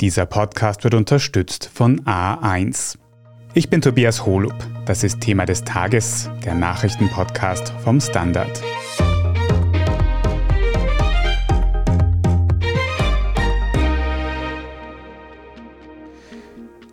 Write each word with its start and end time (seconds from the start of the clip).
Dieser 0.00 0.24
Podcast 0.24 0.82
wird 0.82 0.94
unterstützt 0.94 1.68
von 1.74 2.00
A1. 2.06 2.96
Ich 3.52 3.68
bin 3.68 3.82
Tobias 3.82 4.24
Holub. 4.24 4.54
Das 4.86 5.04
ist 5.04 5.20
Thema 5.20 5.44
des 5.44 5.62
Tages, 5.62 6.30
der 6.42 6.54
Nachrichtenpodcast 6.54 7.74
vom 7.84 8.00
Standard. 8.00 8.62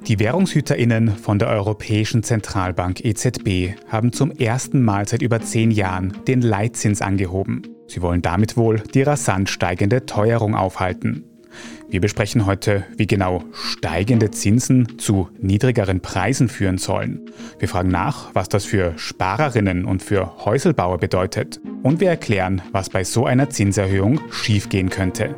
Die 0.06 0.20
Währungshüterinnen 0.20 1.16
von 1.16 1.40
der 1.40 1.48
Europäischen 1.48 2.24
Zentralbank 2.24 3.06
EZB 3.06 3.78
haben 3.90 4.12
zum 4.12 4.32
ersten 4.32 4.84
Mal 4.84 5.08
seit 5.08 5.22
über 5.22 5.40
zehn 5.40 5.72
Jahren 5.72 6.26
den 6.28 6.42
Leitzins 6.42 7.02
angehoben. 7.02 7.62
Sie 7.88 8.02
wollen 8.02 8.22
damit 8.22 8.58
wohl 8.58 8.84
die 8.94 9.04
rasant 9.04 9.50
steigende 9.50 10.06
Teuerung 10.06 10.56
aufhalten. 10.56 11.24
Wir 11.90 12.02
besprechen 12.02 12.46
heute, 12.46 12.84
wie 12.98 13.08
genau 13.08 13.46
steigende 13.54 14.30
Zinsen 14.30 15.00
zu 15.00 15.30
niedrigeren 15.40 16.02
Preisen 16.02 16.50
führen 16.50 16.78
sollen. 16.78 17.32
Wir 17.60 17.70
fragen 17.70 17.88
nach, 17.88 18.36
was 18.36 18.50
das 18.50 18.66
für 18.66 18.92
Sparerinnen 18.98 19.86
und 19.86 20.04
für 20.04 20.44
Häuselbauer 20.44 20.98
bedeutet. 20.98 21.62
Und 21.84 22.02
wir 22.02 22.10
erklären, 22.10 22.62
was 22.74 22.90
bei 22.90 23.06
so 23.06 23.26
einer 23.26 23.50
Zinserhöhung 23.50 24.20
schiefgehen 24.32 24.90
könnte. 24.90 25.34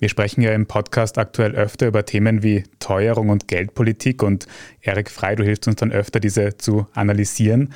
Wir 0.00 0.08
sprechen 0.08 0.42
ja 0.42 0.50
im 0.50 0.66
Podcast 0.66 1.16
aktuell 1.16 1.54
öfter 1.54 1.86
über 1.86 2.04
Themen 2.04 2.42
wie 2.42 2.64
Teuerung 2.80 3.28
und 3.28 3.46
Geldpolitik 3.46 4.24
und 4.24 4.48
Erik 4.80 5.08
Frei, 5.08 5.36
du 5.36 5.44
hilfst 5.44 5.68
uns 5.68 5.76
dann 5.76 5.92
öfter, 5.92 6.18
diese 6.18 6.56
zu 6.56 6.88
analysieren. 6.92 7.72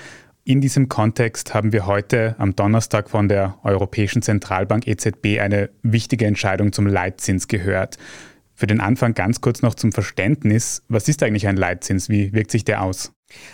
In 0.48 0.60
diesem 0.60 0.88
Kontext 0.88 1.54
haben 1.54 1.72
wir 1.72 1.86
heute 1.86 2.36
am 2.38 2.54
Donnerstag 2.54 3.10
von 3.10 3.26
der 3.26 3.58
Europäischen 3.64 4.22
Zentralbank 4.22 4.86
EZB 4.86 5.40
eine 5.40 5.70
wichtige 5.82 6.24
Entscheidung 6.24 6.72
zum 6.72 6.86
Leitzins 6.86 7.48
gehört. 7.48 7.98
Für 8.54 8.68
den 8.68 8.80
Anfang 8.80 9.12
ganz 9.14 9.40
kurz 9.40 9.62
noch 9.62 9.74
zum 9.74 9.90
Verständnis. 9.90 10.84
Was 10.86 11.08
ist 11.08 11.24
eigentlich 11.24 11.48
ein 11.48 11.56
Leitzins? 11.56 12.08
Wie 12.08 12.32
wirkt 12.32 12.52
sich 12.52 12.64
der 12.64 12.82
aus? 12.82 13.10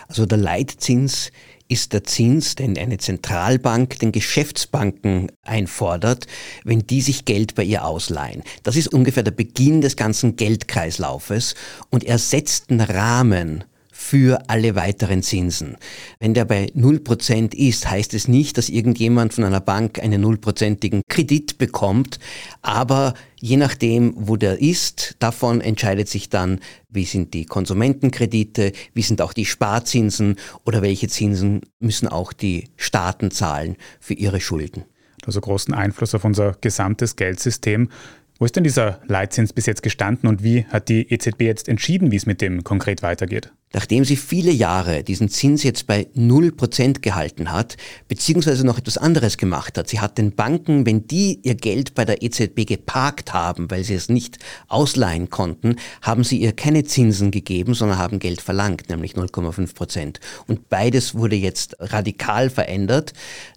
Also 0.07 0.27
der 0.27 0.37
Leitzins 0.37 1.31
ist 1.67 1.93
der 1.93 2.03
Zins, 2.03 2.53
den 2.53 2.77
eine 2.77 2.99
Zentralbank 2.99 3.97
den 3.97 4.11
Geschäftsbanken 4.11 5.31
einfordert, 5.41 6.27
wenn 6.63 6.85
die 6.85 7.01
sich 7.01 7.25
Geld 7.25 7.55
bei 7.55 7.63
ihr 7.63 7.85
ausleihen. 7.85 8.43
Das 8.61 8.75
ist 8.75 8.93
ungefähr 8.93 9.23
der 9.23 9.31
Beginn 9.31 9.81
des 9.81 9.95
ganzen 9.95 10.35
Geldkreislaufes 10.35 11.55
und 11.89 12.03
er 12.03 12.19
setzt 12.19 12.69
einen 12.69 12.81
Rahmen 12.81 13.63
für 14.03 14.49
alle 14.49 14.75
weiteren 14.75 15.23
Zinsen. 15.23 15.77
Wenn 16.19 16.33
der 16.33 16.43
bei 16.43 16.65
0% 16.75 17.55
ist, 17.55 17.89
heißt 17.89 18.13
es 18.13 18.27
nicht, 18.27 18.57
dass 18.57 18.67
irgendjemand 18.67 19.33
von 19.33 19.45
einer 19.45 19.61
Bank 19.61 19.97
einen 19.99 20.21
nullprozentigen 20.21 21.03
Kredit 21.07 21.57
bekommt, 21.57 22.19
aber 22.61 23.13
je 23.39 23.55
nachdem, 23.55 24.13
wo 24.17 24.35
der 24.35 24.61
ist, 24.61 25.15
davon 25.19 25.61
entscheidet 25.61 26.09
sich 26.09 26.29
dann, 26.29 26.59
wie 26.89 27.05
sind 27.05 27.33
die 27.33 27.45
Konsumentenkredite, 27.45 28.73
wie 28.93 29.01
sind 29.01 29.21
auch 29.21 29.31
die 29.31 29.45
Sparzinsen 29.45 30.35
oder 30.65 30.81
welche 30.81 31.07
Zinsen 31.07 31.61
müssen 31.79 32.09
auch 32.09 32.33
die 32.33 32.69
Staaten 32.75 33.31
zahlen 33.31 33.77
für 34.01 34.15
ihre 34.15 34.41
Schulden. 34.41 34.83
Also 35.25 35.39
großen 35.39 35.73
Einfluss 35.73 36.13
auf 36.13 36.25
unser 36.25 36.57
gesamtes 36.59 37.15
Geldsystem. 37.15 37.87
Wo 38.37 38.43
ist 38.45 38.57
denn 38.57 38.65
dieser 38.65 38.99
Leitzins 39.07 39.53
bis 39.53 39.65
jetzt 39.65 39.81
gestanden 39.81 40.27
und 40.27 40.43
wie 40.43 40.65
hat 40.65 40.89
die 40.89 41.09
EZB 41.09 41.41
jetzt 41.43 41.69
entschieden, 41.69 42.11
wie 42.11 42.17
es 42.17 42.25
mit 42.25 42.41
dem 42.41 42.65
konkret 42.65 43.01
weitergeht? 43.01 43.53
Nachdem 43.73 44.05
sie 44.05 44.15
viele 44.15 44.51
Jahre 44.51 45.03
diesen 45.03 45.29
Zins 45.29 45.63
jetzt 45.63 45.87
bei 45.87 46.07
0% 46.15 47.01
gehalten 47.01 47.51
hat, 47.51 47.75
beziehungsweise 48.07 48.65
noch 48.65 48.77
etwas 48.77 48.99
anderes 48.99 49.37
gemacht 49.37 49.77
hat, 49.77 49.89
sie 49.89 49.99
hat 49.99 50.19
den 50.19 50.35
Banken, 50.35 50.85
wenn 50.85 51.07
die 51.07 51.39
ihr 51.41 51.55
Geld 51.55 51.95
bei 51.95 52.05
der 52.05 52.21
EZB 52.21 52.67
geparkt 52.67 53.33
haben, 53.33 53.71
weil 53.71 53.83
sie 53.83 53.95
es 53.95 54.09
nicht 54.09 54.37
ausleihen 54.67 55.31
konnten, 55.31 55.77
haben 56.03 56.23
sie 56.23 56.37
ihr 56.37 56.53
keine 56.53 56.83
Zinsen 56.83 57.31
gegeben, 57.31 57.73
sondern 57.73 57.97
haben 57.97 58.19
Geld 58.19 58.41
verlangt, 58.41 58.89
nämlich 58.89 59.13
0,5%. 59.13 60.17
Und 60.47 60.69
beides 60.69 61.15
wurde 61.15 61.35
jetzt 61.35 61.75
radikal 61.79 62.51
verändert. 62.51 63.13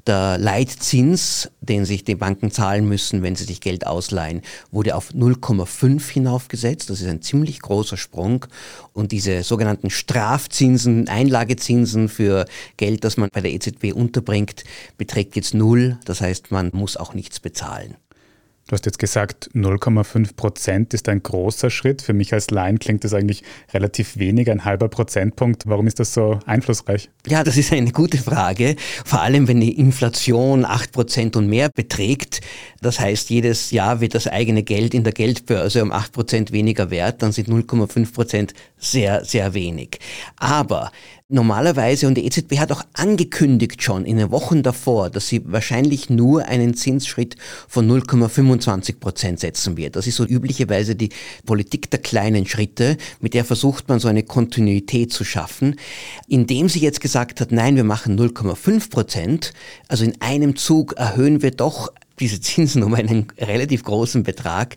Der 0.07 0.39
Leitzins, 0.39 1.51
den 1.61 1.85
sich 1.85 2.05
die 2.05 2.15
Banken 2.15 2.51
zahlen 2.51 2.89
müssen, 2.89 3.23
wenn 3.23 3.37
sie 3.37 3.45
sich 3.45 3.61
Geld 3.61 3.87
ausleihen, 3.87 4.41
wurde 4.71 4.95
auf 4.95 5.11
0,5 5.11 6.09
hinaufgesetzt. 6.11 6.89
Das 6.89 7.03
ist 7.03 7.09
ein 7.09 7.21
ziemlich 7.21 7.61
großer 7.61 7.97
Sprung. 7.97 8.47
Und 8.93 9.13
diese 9.13 9.43
sogenannten 9.43 9.91
Strafzinsen, 10.09 11.09
Einlagezinsen 11.09 12.09
für 12.09 12.45
Geld, 12.77 13.03
das 13.03 13.17
man 13.17 13.29
bei 13.33 13.41
der 13.41 13.53
EZB 13.53 13.93
unterbringt, 13.93 14.63
beträgt 14.97 15.35
jetzt 15.35 15.53
null. 15.53 15.99
Das 16.05 16.21
heißt, 16.21 16.53
man 16.53 16.71
muss 16.73 16.97
auch 16.97 17.13
nichts 17.13 17.41
bezahlen. 17.41 17.97
Du 18.69 18.73
hast 18.73 18.85
jetzt 18.85 18.99
gesagt, 18.99 19.49
0,5 19.55 20.35
Prozent 20.35 20.93
ist 20.93 21.09
ein 21.09 21.23
großer 21.23 21.71
Schritt. 21.71 22.03
Für 22.03 22.13
mich 22.13 22.33
als 22.33 22.51
Laien 22.51 22.81
klingt 22.81 23.05
das 23.05 23.15
eigentlich 23.15 23.45
relativ 23.73 24.17
wenig, 24.17 24.51
ein 24.51 24.65
halber 24.65 24.89
Prozentpunkt. 24.89 25.69
Warum 25.69 25.87
ist 25.87 26.01
das 26.01 26.13
so 26.13 26.41
einflussreich? 26.47 27.09
Ja, 27.29 27.45
das 27.45 27.57
ist 27.57 27.73
eine 27.73 27.93
gute 27.93 28.19
Frage. 28.19 28.75
Vor 29.05 29.21
allem, 29.21 29.47
wenn 29.47 29.61
die 29.61 29.79
Inflation 29.79 30.65
8 30.65 30.91
Prozent 30.91 31.37
und 31.37 31.47
mehr 31.47 31.69
beträgt. 31.69 32.41
Das 32.81 32.99
heißt, 32.99 33.31
jedes 33.31 33.71
Jahr 33.71 34.01
wird 34.01 34.17
das 34.17 34.27
eigene 34.27 34.65
Geld 34.65 34.95
in 34.95 35.05
der 35.05 35.13
Geldbörse 35.13 35.81
um 35.85 35.93
8 35.93 36.11
Prozent 36.11 36.51
weniger 36.51 36.91
wert. 36.91 37.23
Dann 37.23 37.31
sind 37.31 37.49
0,5 37.49 38.13
Prozent 38.13 38.53
sehr, 38.79 39.25
sehr 39.25 39.55
wenig. 39.55 40.01
Aber 40.39 40.91
Normalerweise, 41.29 42.07
und 42.07 42.15
die 42.15 42.25
EZB 42.25 42.61
hat 42.61 42.71
auch 42.71 42.85
angekündigt 42.93 43.83
schon 43.83 44.05
in 44.05 44.17
den 44.17 44.31
Wochen 44.31 44.63
davor, 44.63 45.11
dass 45.11 45.27
sie 45.27 45.43
wahrscheinlich 45.45 46.09
nur 46.09 46.45
einen 46.45 46.75
Zinsschritt 46.75 47.35
von 47.67 47.91
0,25 47.91 49.01
Prozent 49.01 49.41
setzen 49.41 49.77
wird. 49.77 49.97
Das 49.97 50.07
ist 50.07 50.15
so 50.15 50.25
üblicherweise 50.25 50.95
die 50.95 51.09
Politik 51.45 51.91
der 51.91 51.99
kleinen 51.99 52.47
Schritte, 52.47 52.97
mit 53.19 53.35
der 53.35 53.45
versucht 53.45 53.89
man 53.89 53.99
so 53.99 54.07
eine 54.07 54.23
Kontinuität 54.23 55.13
zu 55.13 55.25
schaffen. 55.25 55.81
Indem 56.29 56.69
sie 56.69 56.79
jetzt 56.79 57.01
gesagt 57.01 57.41
hat, 57.41 57.51
nein, 57.51 57.75
wir 57.75 57.83
machen 57.83 58.17
0,5 58.17 58.89
Prozent, 58.91 59.53
also 59.89 60.05
in 60.05 60.21
einem 60.21 60.55
Zug 60.55 60.93
erhöhen 60.93 61.43
wir 61.43 61.51
doch 61.51 61.93
diese 62.21 62.41
Zinsen 62.41 62.85
um 62.85 62.95
einen 62.95 63.27
relativ 63.37 63.83
großen 63.83 64.23
Betrag, 64.23 64.77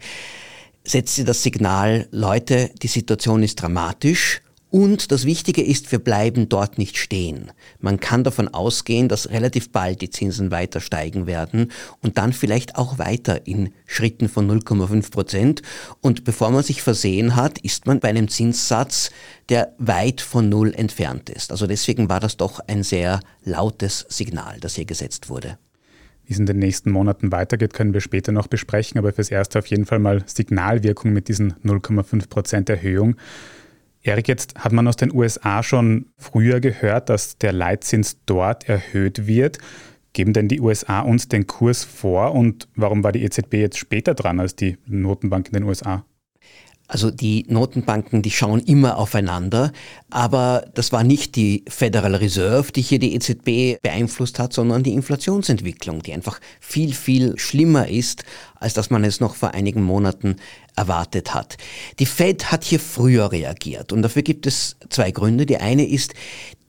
setzt 0.83 1.13
sie 1.13 1.25
das 1.25 1.43
Signal, 1.43 2.07
Leute, 2.09 2.71
die 2.81 2.87
Situation 2.87 3.43
ist 3.43 3.61
dramatisch 3.61 4.41
und 4.72 5.12
das 5.12 5.25
Wichtige 5.25 5.63
ist, 5.63 5.91
wir 5.91 6.00
bleiben 6.00 6.47
dort 6.47 6.78
nicht 6.78 6.97
stehen. 6.97 7.52
Man 7.80 8.00
kann 8.00 8.24
davon 8.24 8.47
ausgehen, 8.47 9.09
dass 9.09 9.30
relativ 9.31 9.72
bald 9.72 10.02
die 10.02 10.12
Zinsen 10.12 10.52
weiter 10.52 10.80
steigen 10.80 11.25
werden 11.25 11.72
und 12.02 12.19
dann 12.19 12.34
vielleicht 12.34 12.75
auch 12.75 13.00
weiter 13.00 13.47
in 13.47 13.74
Schritten 13.88 14.29
von 14.29 14.50
0,5 14.50 15.12
Prozent. 15.12 15.62
Und 16.02 16.24
bevor 16.24 16.52
man 16.52 16.63
sich 16.63 16.84
versehen 16.84 17.35
hat, 17.35 17.58
ist 17.59 17.88
man 17.88 18.00
bei 18.00 18.09
einem 18.09 18.28
Zinssatz, 18.28 19.09
der 19.50 19.74
weit 19.79 20.22
von 20.22 20.50
Null 20.50 20.74
entfernt 20.75 21.31
ist. 21.31 21.52
Also 21.52 21.66
deswegen 21.66 22.08
war 22.08 22.19
das 22.19 22.38
doch 22.38 22.59
ein 22.68 22.84
sehr 22.84 23.22
lautes 23.44 24.06
Signal, 24.09 24.59
das 24.59 24.75
hier 24.75 24.85
gesetzt 24.85 25.29
wurde. 25.29 25.58
Wie 26.25 26.34
es 26.34 26.40
in 26.40 26.46
den 26.46 26.59
nächsten 26.59 26.91
Monaten 26.91 27.31
weitergeht, 27.31 27.74
können 27.74 27.96
wir 27.96 28.02
später 28.02 28.31
noch 28.31 28.46
besprechen, 28.46 29.00
aber 29.00 29.13
fürs 29.13 29.31
Erste 29.31 29.58
auf 29.58 29.66
jeden 29.66 29.88
Fall 29.88 29.97
mal 29.97 30.24
Signalwirkung 30.28 31.12
mit 31.12 31.28
diesen 31.28 31.53
0,5 31.63 32.29
Prozent 32.29 32.69
Erhöhung. 32.69 33.16
Erik, 34.01 34.27
jetzt 34.27 34.55
hat 34.55 34.71
man 34.71 34.87
aus 34.87 34.95
den 34.95 35.13
USA 35.13 35.61
schon 35.61 36.07
früher 36.17 36.61
gehört, 36.61 37.09
dass 37.09 37.37
der 37.37 37.51
Leitzins 37.51 38.17
dort 38.25 38.69
erhöht 38.69 39.27
wird. 39.27 39.57
Geben 40.13 40.33
denn 40.33 40.47
die 40.47 40.61
USA 40.61 41.01
uns 41.01 41.27
den 41.27 41.47
Kurs 41.47 41.83
vor 41.83 42.33
und 42.33 42.67
warum 42.75 43.03
war 43.03 43.11
die 43.11 43.23
EZB 43.23 43.55
jetzt 43.55 43.77
später 43.77 44.15
dran 44.15 44.39
als 44.39 44.55
die 44.55 44.77
Notenbank 44.85 45.47
in 45.47 45.53
den 45.53 45.63
USA? 45.63 46.05
Also 46.89 47.11
die 47.11 47.45
Notenbanken, 47.47 48.23
die 48.23 48.31
schauen 48.31 48.61
immer 48.61 48.97
aufeinander, 48.97 49.71
aber 50.09 50.66
das 50.73 50.91
war 50.91 51.03
nicht 51.03 51.35
die 51.35 51.63
Federal 51.67 52.16
Reserve, 52.16 52.71
die 52.71 52.81
hier 52.81 52.97
die 52.97 53.13
EZB 53.13 53.79
beeinflusst 53.83 54.39
hat, 54.39 54.53
sondern 54.53 54.81
die 54.81 54.93
Inflationsentwicklung, 54.93 56.01
die 56.01 56.13
einfach 56.13 56.39
viel, 56.59 56.93
viel 56.93 57.37
schlimmer 57.37 57.87
ist, 57.87 58.23
als 58.59 58.73
dass 58.73 58.90
man 58.90 59.03
es 59.03 59.20
noch 59.20 59.35
vor 59.35 59.53
einigen 59.53 59.84
Monaten 59.84 60.35
erwartet 60.76 61.34
hat. 61.34 61.58
Die 62.00 62.06
Fed 62.06 62.52
hat 62.52 62.64
hier 62.64 62.79
früher 62.79 63.32
reagiert 63.32 63.91
und 63.91 64.02
dafür 64.02 64.22
gibt 64.22 64.46
es 64.47 64.78
zwei 64.90 65.11
Gründe. 65.11 65.46
Die 65.46 65.58
eine 65.58 65.88
ist, 65.88 66.14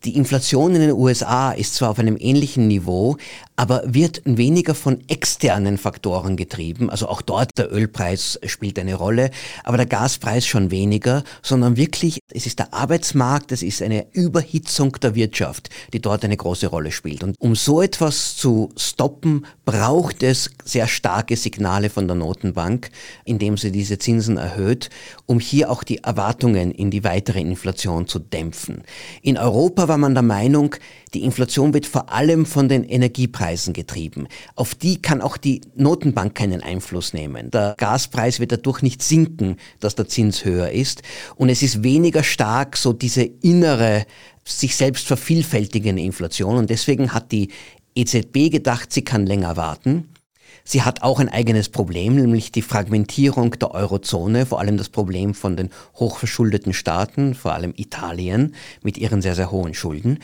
die 0.04 0.16
Inflation 0.16 0.74
in 0.74 0.80
den 0.80 0.92
USA 0.92 1.52
ist 1.52 1.74
zwar 1.74 1.90
auf 1.90 1.98
einem 1.98 2.16
ähnlichen 2.18 2.68
Niveau, 2.68 3.16
aber 3.60 3.82
wird 3.84 4.22
weniger 4.24 4.74
von 4.74 5.00
externen 5.08 5.76
Faktoren 5.76 6.38
getrieben. 6.38 6.88
Also 6.88 7.08
auch 7.08 7.20
dort 7.20 7.58
der 7.58 7.70
Ölpreis 7.70 8.40
spielt 8.46 8.78
eine 8.78 8.94
Rolle, 8.94 9.30
aber 9.64 9.76
der 9.76 9.84
Gaspreis 9.84 10.46
schon 10.46 10.70
weniger, 10.70 11.24
sondern 11.42 11.76
wirklich, 11.76 12.20
es 12.32 12.46
ist 12.46 12.58
der 12.58 12.72
Arbeitsmarkt, 12.72 13.52
es 13.52 13.62
ist 13.62 13.82
eine 13.82 14.06
Überhitzung 14.12 14.92
der 15.02 15.14
Wirtschaft, 15.14 15.68
die 15.92 16.00
dort 16.00 16.24
eine 16.24 16.38
große 16.38 16.68
Rolle 16.68 16.90
spielt. 16.90 17.22
Und 17.22 17.36
um 17.38 17.54
so 17.54 17.82
etwas 17.82 18.34
zu 18.34 18.70
stoppen, 18.78 19.44
braucht 19.66 20.22
es 20.22 20.50
sehr 20.64 20.88
starke 20.88 21.36
Signale 21.36 21.90
von 21.90 22.08
der 22.08 22.16
Notenbank, 22.16 22.88
indem 23.26 23.58
sie 23.58 23.72
diese 23.72 23.98
Zinsen 23.98 24.38
erhöht, 24.38 24.88
um 25.26 25.38
hier 25.38 25.70
auch 25.70 25.84
die 25.84 25.98
Erwartungen 25.98 26.70
in 26.70 26.90
die 26.90 27.04
weitere 27.04 27.42
Inflation 27.42 28.06
zu 28.06 28.20
dämpfen. 28.20 28.84
In 29.20 29.36
Europa 29.36 29.86
war 29.86 29.98
man 29.98 30.14
der 30.14 30.22
Meinung, 30.22 30.76
Die 31.12 31.24
Inflation 31.24 31.74
wird 31.74 31.86
vor 31.86 32.12
allem 32.12 32.46
von 32.46 32.68
den 32.68 32.84
Energiepreisen 32.84 33.49
getrieben. 33.72 34.28
Auf 34.54 34.74
die 34.74 35.02
kann 35.02 35.20
auch 35.20 35.36
die 35.36 35.60
Notenbank 35.74 36.34
keinen 36.34 36.62
Einfluss 36.62 37.12
nehmen. 37.12 37.50
Der 37.50 37.74
Gaspreis 37.76 38.40
wird 38.40 38.52
dadurch 38.52 38.82
nicht 38.82 39.02
sinken, 39.02 39.56
dass 39.80 39.94
der 39.94 40.08
Zins 40.08 40.44
höher 40.44 40.70
ist. 40.70 41.02
Und 41.36 41.48
es 41.48 41.62
ist 41.62 41.82
weniger 41.82 42.22
stark 42.22 42.76
so 42.76 42.92
diese 42.92 43.22
innere, 43.22 44.06
sich 44.44 44.76
selbst 44.76 45.06
vervielfältigende 45.06 46.02
Inflation. 46.02 46.56
Und 46.56 46.70
deswegen 46.70 47.12
hat 47.12 47.32
die 47.32 47.50
EZB 47.94 48.50
gedacht, 48.50 48.92
sie 48.92 49.02
kann 49.02 49.26
länger 49.26 49.56
warten. 49.56 50.08
Sie 50.64 50.82
hat 50.82 51.02
auch 51.02 51.18
ein 51.18 51.28
eigenes 51.28 51.68
Problem, 51.68 52.16
nämlich 52.16 52.52
die 52.52 52.62
Fragmentierung 52.62 53.58
der 53.58 53.72
Eurozone, 53.72 54.46
vor 54.46 54.60
allem 54.60 54.76
das 54.76 54.88
Problem 54.88 55.34
von 55.34 55.56
den 55.56 55.70
hochverschuldeten 55.96 56.72
Staaten, 56.72 57.34
vor 57.34 57.54
allem 57.54 57.72
Italien 57.76 58.54
mit 58.82 58.98
ihren 58.98 59.22
sehr, 59.22 59.34
sehr 59.34 59.50
hohen 59.50 59.74
Schulden. 59.74 60.18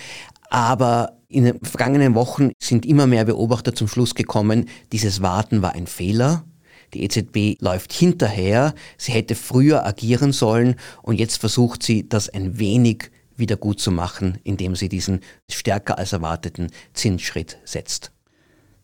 Aber 0.48 1.15
in 1.28 1.44
den 1.44 1.60
vergangenen 1.60 2.14
Wochen 2.14 2.52
sind 2.62 2.86
immer 2.86 3.06
mehr 3.06 3.24
Beobachter 3.24 3.74
zum 3.74 3.88
Schluss 3.88 4.14
gekommen, 4.14 4.68
dieses 4.92 5.22
Warten 5.22 5.62
war 5.62 5.74
ein 5.74 5.86
Fehler. 5.86 6.44
Die 6.94 7.02
EZB 7.02 7.60
läuft 7.60 7.92
hinterher, 7.92 8.74
sie 8.96 9.12
hätte 9.12 9.34
früher 9.34 9.84
agieren 9.84 10.32
sollen 10.32 10.76
und 11.02 11.18
jetzt 11.18 11.38
versucht 11.38 11.82
sie, 11.82 12.08
das 12.08 12.28
ein 12.28 12.58
wenig 12.58 13.10
wieder 13.36 13.56
gut 13.56 13.80
zu 13.80 13.90
machen, 13.90 14.38
indem 14.44 14.76
sie 14.76 14.88
diesen 14.88 15.20
stärker 15.50 15.98
als 15.98 16.12
erwarteten 16.12 16.68
Zinsschritt 16.94 17.58
setzt. 17.64 18.12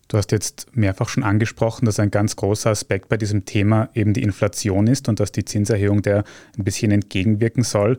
Du 0.08 0.18
hast 0.18 0.32
jetzt 0.32 0.66
mehrfach 0.74 1.08
schon 1.08 1.22
angesprochen, 1.22 1.86
dass 1.86 1.98
ein 1.98 2.10
ganz 2.10 2.36
großer 2.36 2.70
Aspekt 2.70 3.08
bei 3.08 3.16
diesem 3.16 3.46
Thema 3.46 3.88
eben 3.94 4.12
die 4.12 4.22
Inflation 4.22 4.86
ist 4.86 5.08
und 5.08 5.20
dass 5.20 5.32
die 5.32 5.44
Zinserhöhung 5.44 6.02
der 6.02 6.24
ein 6.58 6.64
bisschen 6.64 6.90
entgegenwirken 6.90 7.62
soll. 7.62 7.96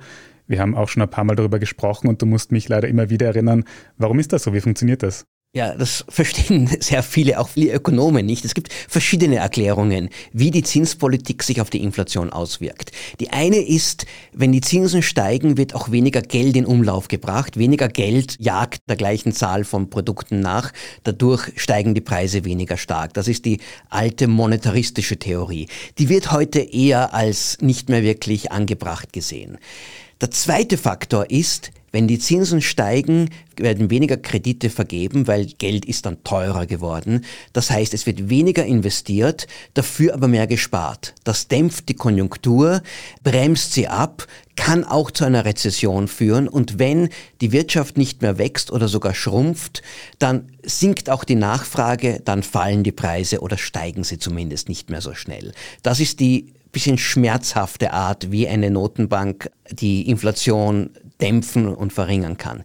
Wir 0.48 0.60
haben 0.60 0.76
auch 0.76 0.90
schon 0.90 1.02
ein 1.02 1.10
paar 1.10 1.24
Mal 1.24 1.36
darüber 1.36 1.60
gesprochen 1.60 2.08
und 2.08 2.22
du 2.22 2.26
musst 2.26 2.52
mich 2.52 2.68
leider 2.70 2.88
immer 2.88 3.10
wieder 3.10 3.28
erinnern, 3.28 3.64
warum 3.98 4.20
ist 4.20 4.34
das 4.34 4.44
so? 4.44 4.54
Wie 4.54 4.62
funktioniert 4.62 5.04
das? 5.04 5.26
Ja, 5.56 5.76
das 5.76 6.04
verstehen 6.10 6.68
sehr 6.80 7.04
viele, 7.04 7.40
auch 7.40 7.48
viele 7.48 7.74
Ökonomen 7.74 8.26
nicht. 8.26 8.44
Es 8.44 8.56
gibt 8.56 8.74
verschiedene 8.74 9.36
Erklärungen, 9.36 10.10
wie 10.32 10.50
die 10.50 10.64
Zinspolitik 10.64 11.44
sich 11.44 11.62
auf 11.62 11.70
die 11.70 11.84
Inflation 11.84 12.32
auswirkt. 12.32 12.92
Die 13.20 13.30
eine 13.30 13.58
ist, 13.58 14.08
wenn 14.32 14.52
die 14.52 14.62
Zinsen 14.62 15.04
steigen, 15.04 15.56
wird 15.56 15.76
auch 15.76 15.92
weniger 15.92 16.24
Geld 16.24 16.58
in 16.58 16.66
Umlauf 16.66 17.08
gebracht. 17.08 17.56
Weniger 17.56 17.88
Geld 17.88 18.36
jagt 18.40 18.80
der 18.90 18.96
gleichen 18.96 19.32
Zahl 19.32 19.64
von 19.64 19.92
Produkten 19.92 20.40
nach. 20.40 20.74
Dadurch 21.04 21.52
steigen 21.56 21.94
die 21.94 22.02
Preise 22.02 22.46
weniger 22.46 22.78
stark. 22.78 23.14
Das 23.14 23.28
ist 23.28 23.46
die 23.46 23.60
alte 23.92 24.28
monetaristische 24.28 25.20
Theorie. 25.20 25.68
Die 26.00 26.10
wird 26.10 26.32
heute 26.32 26.62
eher 26.62 27.14
als 27.14 27.60
nicht 27.62 27.90
mehr 27.90 28.02
wirklich 28.02 28.52
angebracht 28.52 29.14
gesehen. 29.14 29.60
Der 30.24 30.32
zweite 30.32 30.78
Faktor 30.78 31.30
ist, 31.32 31.72
wenn 31.92 32.08
die 32.08 32.18
Zinsen 32.18 32.62
steigen, 32.62 33.30
werden 33.58 33.90
weniger 33.90 34.16
Kredite 34.16 34.70
vergeben, 34.70 35.28
weil 35.28 35.48
Geld 35.48 35.84
ist 35.84 36.06
dann 36.06 36.24
teurer 36.24 36.66
geworden. 36.66 37.26
Das 37.52 37.70
heißt, 37.70 37.94
es 37.94 38.06
wird 38.06 38.30
weniger 38.30 38.64
investiert, 38.64 39.48
dafür 39.74 40.14
aber 40.14 40.30
mehr 40.30 40.48
gespart. 40.48 41.14
Das 41.26 41.50
dämpft 41.50 41.90
die 41.90 41.96
Konjunktur, 41.96 42.82
bremst 43.26 43.74
sie 43.74 43.90
ab, 43.90 44.26
kann 44.56 44.86
auch 44.86 45.12
zu 45.12 45.26
einer 45.26 45.44
Rezession 45.44 46.08
führen. 46.08 46.48
Und 46.48 46.80
wenn 46.80 47.10
die 47.42 47.52
Wirtschaft 47.52 47.98
nicht 47.98 48.22
mehr 48.22 48.38
wächst 48.38 48.72
oder 48.72 48.88
sogar 48.88 49.16
schrumpft, 49.16 49.82
dann 50.20 50.54
sinkt 50.64 51.10
auch 51.10 51.26
die 51.26 51.36
Nachfrage, 51.36 52.22
dann 52.24 52.44
fallen 52.44 52.84
die 52.84 52.94
Preise 52.94 53.42
oder 53.42 53.58
steigen 53.58 54.06
sie 54.06 54.20
zumindest 54.20 54.70
nicht 54.70 54.90
mehr 54.90 55.02
so 55.02 55.16
schnell. 55.16 55.52
Das 55.82 56.00
ist 56.00 56.22
die 56.22 56.54
bisschen 56.74 56.98
schmerzhafte 56.98 57.94
Art, 57.94 58.32
wie 58.32 58.48
eine 58.50 58.70
Notenbank 58.70 59.50
die 59.72 60.10
Inflation 60.10 60.90
dämpfen 61.22 61.74
und 61.74 61.94
verringern 61.94 62.36
kann. 62.36 62.64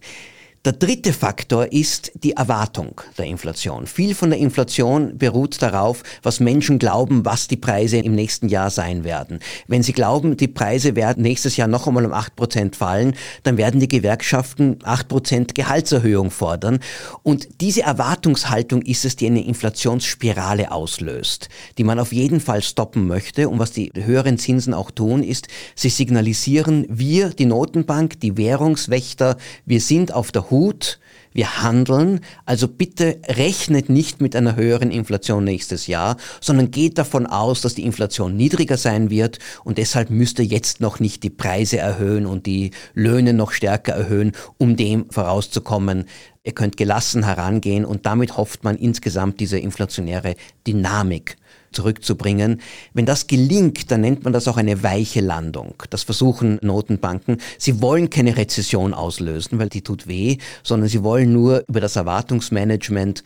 Der 0.65 0.73
dritte 0.73 1.13
Faktor 1.13 1.71
ist 1.71 2.11
die 2.21 2.33
Erwartung 2.33 2.99
der 3.17 3.23
Inflation. 3.27 3.87
Viel 3.87 4.13
von 4.13 4.29
der 4.29 4.39
Inflation 4.39 5.17
beruht 5.17 5.61
darauf, 5.61 6.03
was 6.21 6.41
Menschen 6.41 6.79
glauben, 6.79 7.23
was 7.23 7.47
die 7.47 7.55
Preise 7.55 7.99
im 7.99 8.13
nächsten 8.13 8.49
Jahr 8.49 8.69
sein 8.69 9.05
werden. 9.05 9.39
Wenn 9.67 9.83
sie 9.83 9.93
glauben, 9.93 10.35
die 10.35 10.49
Preise 10.49 10.97
werden 10.97 11.23
nächstes 11.23 11.55
Jahr 11.55 11.69
noch 11.69 11.87
einmal 11.87 12.05
um 12.05 12.11
acht 12.11 12.35
Prozent 12.35 12.75
fallen, 12.75 13.15
dann 13.43 13.55
werden 13.55 13.79
die 13.79 13.87
Gewerkschaften 13.87 14.79
acht 14.83 15.07
Prozent 15.07 15.55
Gehaltserhöhung 15.55 16.29
fordern. 16.29 16.79
Und 17.23 17.61
diese 17.61 17.83
Erwartungshaltung 17.83 18.81
ist 18.81 19.05
es, 19.05 19.15
die 19.15 19.27
eine 19.27 19.45
Inflationsspirale 19.45 20.73
auslöst, 20.73 21.47
die 21.77 21.85
man 21.85 21.99
auf 21.99 22.11
jeden 22.11 22.41
Fall 22.41 22.63
stoppen 22.63 23.07
möchte. 23.07 23.47
Und 23.47 23.59
was 23.59 23.71
die 23.71 23.93
höheren 23.95 24.37
Zinsen 24.37 24.73
auch 24.73 24.91
tun, 24.91 25.23
ist, 25.23 25.47
sie 25.73 25.89
signalisieren, 25.89 26.85
wir, 26.89 27.29
die 27.29 27.45
Notenbank, 27.45 28.19
die 28.19 28.35
Währungswächter, 28.35 29.37
wir 29.65 29.79
sind 29.79 30.13
auf 30.13 30.33
der 30.33 30.48
Hut, 30.49 30.99
wir 31.31 31.61
handeln, 31.61 32.21
also 32.45 32.67
bitte 32.67 33.19
rechnet 33.27 33.89
nicht 33.89 34.19
mit 34.19 34.35
einer 34.35 34.55
höheren 34.55 34.91
Inflation 34.91 35.43
nächstes 35.43 35.87
Jahr, 35.87 36.17
sondern 36.41 36.71
geht 36.71 36.97
davon 36.97 37.27
aus, 37.27 37.61
dass 37.61 37.75
die 37.75 37.85
Inflation 37.85 38.35
niedriger 38.35 38.77
sein 38.77 39.09
wird 39.09 39.39
und 39.63 39.77
deshalb 39.77 40.09
müsst 40.09 40.39
ihr 40.39 40.45
jetzt 40.45 40.81
noch 40.81 40.99
nicht 40.99 41.23
die 41.23 41.29
Preise 41.29 41.77
erhöhen 41.77 42.25
und 42.25 42.45
die 42.45 42.71
Löhne 42.93 43.33
noch 43.33 43.51
stärker 43.51 43.93
erhöhen, 43.93 44.31
um 44.57 44.75
dem 44.75 45.09
vorauszukommen. 45.11 46.05
Ihr 46.43 46.53
könnt 46.53 46.77
gelassen 46.77 47.23
herangehen 47.23 47.83
und 47.83 48.05
damit 48.05 48.37
hofft 48.37 48.63
man 48.63 48.77
insgesamt 48.77 49.41
diese 49.41 49.59
inflationäre 49.59 50.35
Dynamik 50.65 51.35
zurückzubringen. 51.71 52.61
Wenn 52.93 53.05
das 53.05 53.27
gelingt, 53.27 53.91
dann 53.91 54.01
nennt 54.01 54.23
man 54.23 54.31
das 54.31 54.47
auch 54.47 54.55
eine 54.57 54.81
weiche 54.81 55.19
Landung. 55.19 55.75
Das 55.89 56.03
versuchen 56.03 56.57
Notenbanken. 56.61 57.41
Sie 57.57 57.81
wollen 57.81 58.09
keine 58.09 58.37
Rezession 58.37 58.93
auslösen, 58.93 59.59
weil 59.59 59.69
die 59.69 59.81
tut 59.81 60.07
weh, 60.07 60.37
sondern 60.63 60.87
sie 60.87 61.03
wollen 61.03 61.33
nur 61.33 61.65
über 61.67 61.81
das 61.81 61.97
Erwartungsmanagement 61.97 63.23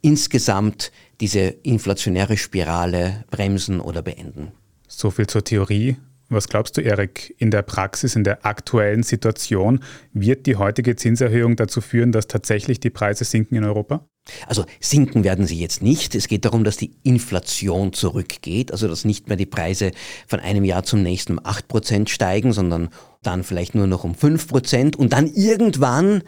insgesamt 0.00 0.90
diese 1.20 1.40
inflationäre 1.40 2.36
Spirale 2.36 3.24
bremsen 3.30 3.80
oder 3.80 4.02
beenden. 4.02 4.52
So 4.88 5.10
viel 5.10 5.26
zur 5.26 5.44
Theorie. 5.44 5.96
Was 6.34 6.48
glaubst 6.48 6.76
du, 6.76 6.80
Erik, 6.80 7.34
in 7.38 7.50
der 7.50 7.62
Praxis, 7.62 8.16
in 8.16 8.24
der 8.24 8.44
aktuellen 8.44 9.02
Situation, 9.02 9.80
wird 10.12 10.46
die 10.46 10.56
heutige 10.56 10.96
Zinserhöhung 10.96 11.56
dazu 11.56 11.80
führen, 11.80 12.12
dass 12.12 12.26
tatsächlich 12.26 12.80
die 12.80 12.90
Preise 12.90 13.24
sinken 13.24 13.56
in 13.56 13.64
Europa? 13.64 14.08
Also 14.46 14.64
sinken 14.80 15.22
werden 15.22 15.46
sie 15.46 15.60
jetzt 15.60 15.82
nicht. 15.82 16.14
Es 16.14 16.28
geht 16.28 16.44
darum, 16.44 16.64
dass 16.64 16.76
die 16.76 16.96
Inflation 17.02 17.92
zurückgeht, 17.92 18.72
also 18.72 18.88
dass 18.88 19.04
nicht 19.04 19.28
mehr 19.28 19.36
die 19.36 19.46
Preise 19.46 19.92
von 20.26 20.40
einem 20.40 20.64
Jahr 20.64 20.82
zum 20.82 21.02
nächsten 21.02 21.38
um 21.38 21.40
8% 21.40 22.08
steigen, 22.08 22.52
sondern 22.52 22.88
dann 23.22 23.44
vielleicht 23.44 23.74
nur 23.74 23.86
noch 23.86 24.04
um 24.04 24.14
5% 24.14 24.96
und 24.96 25.12
dann 25.12 25.26
irgendwann 25.26 26.22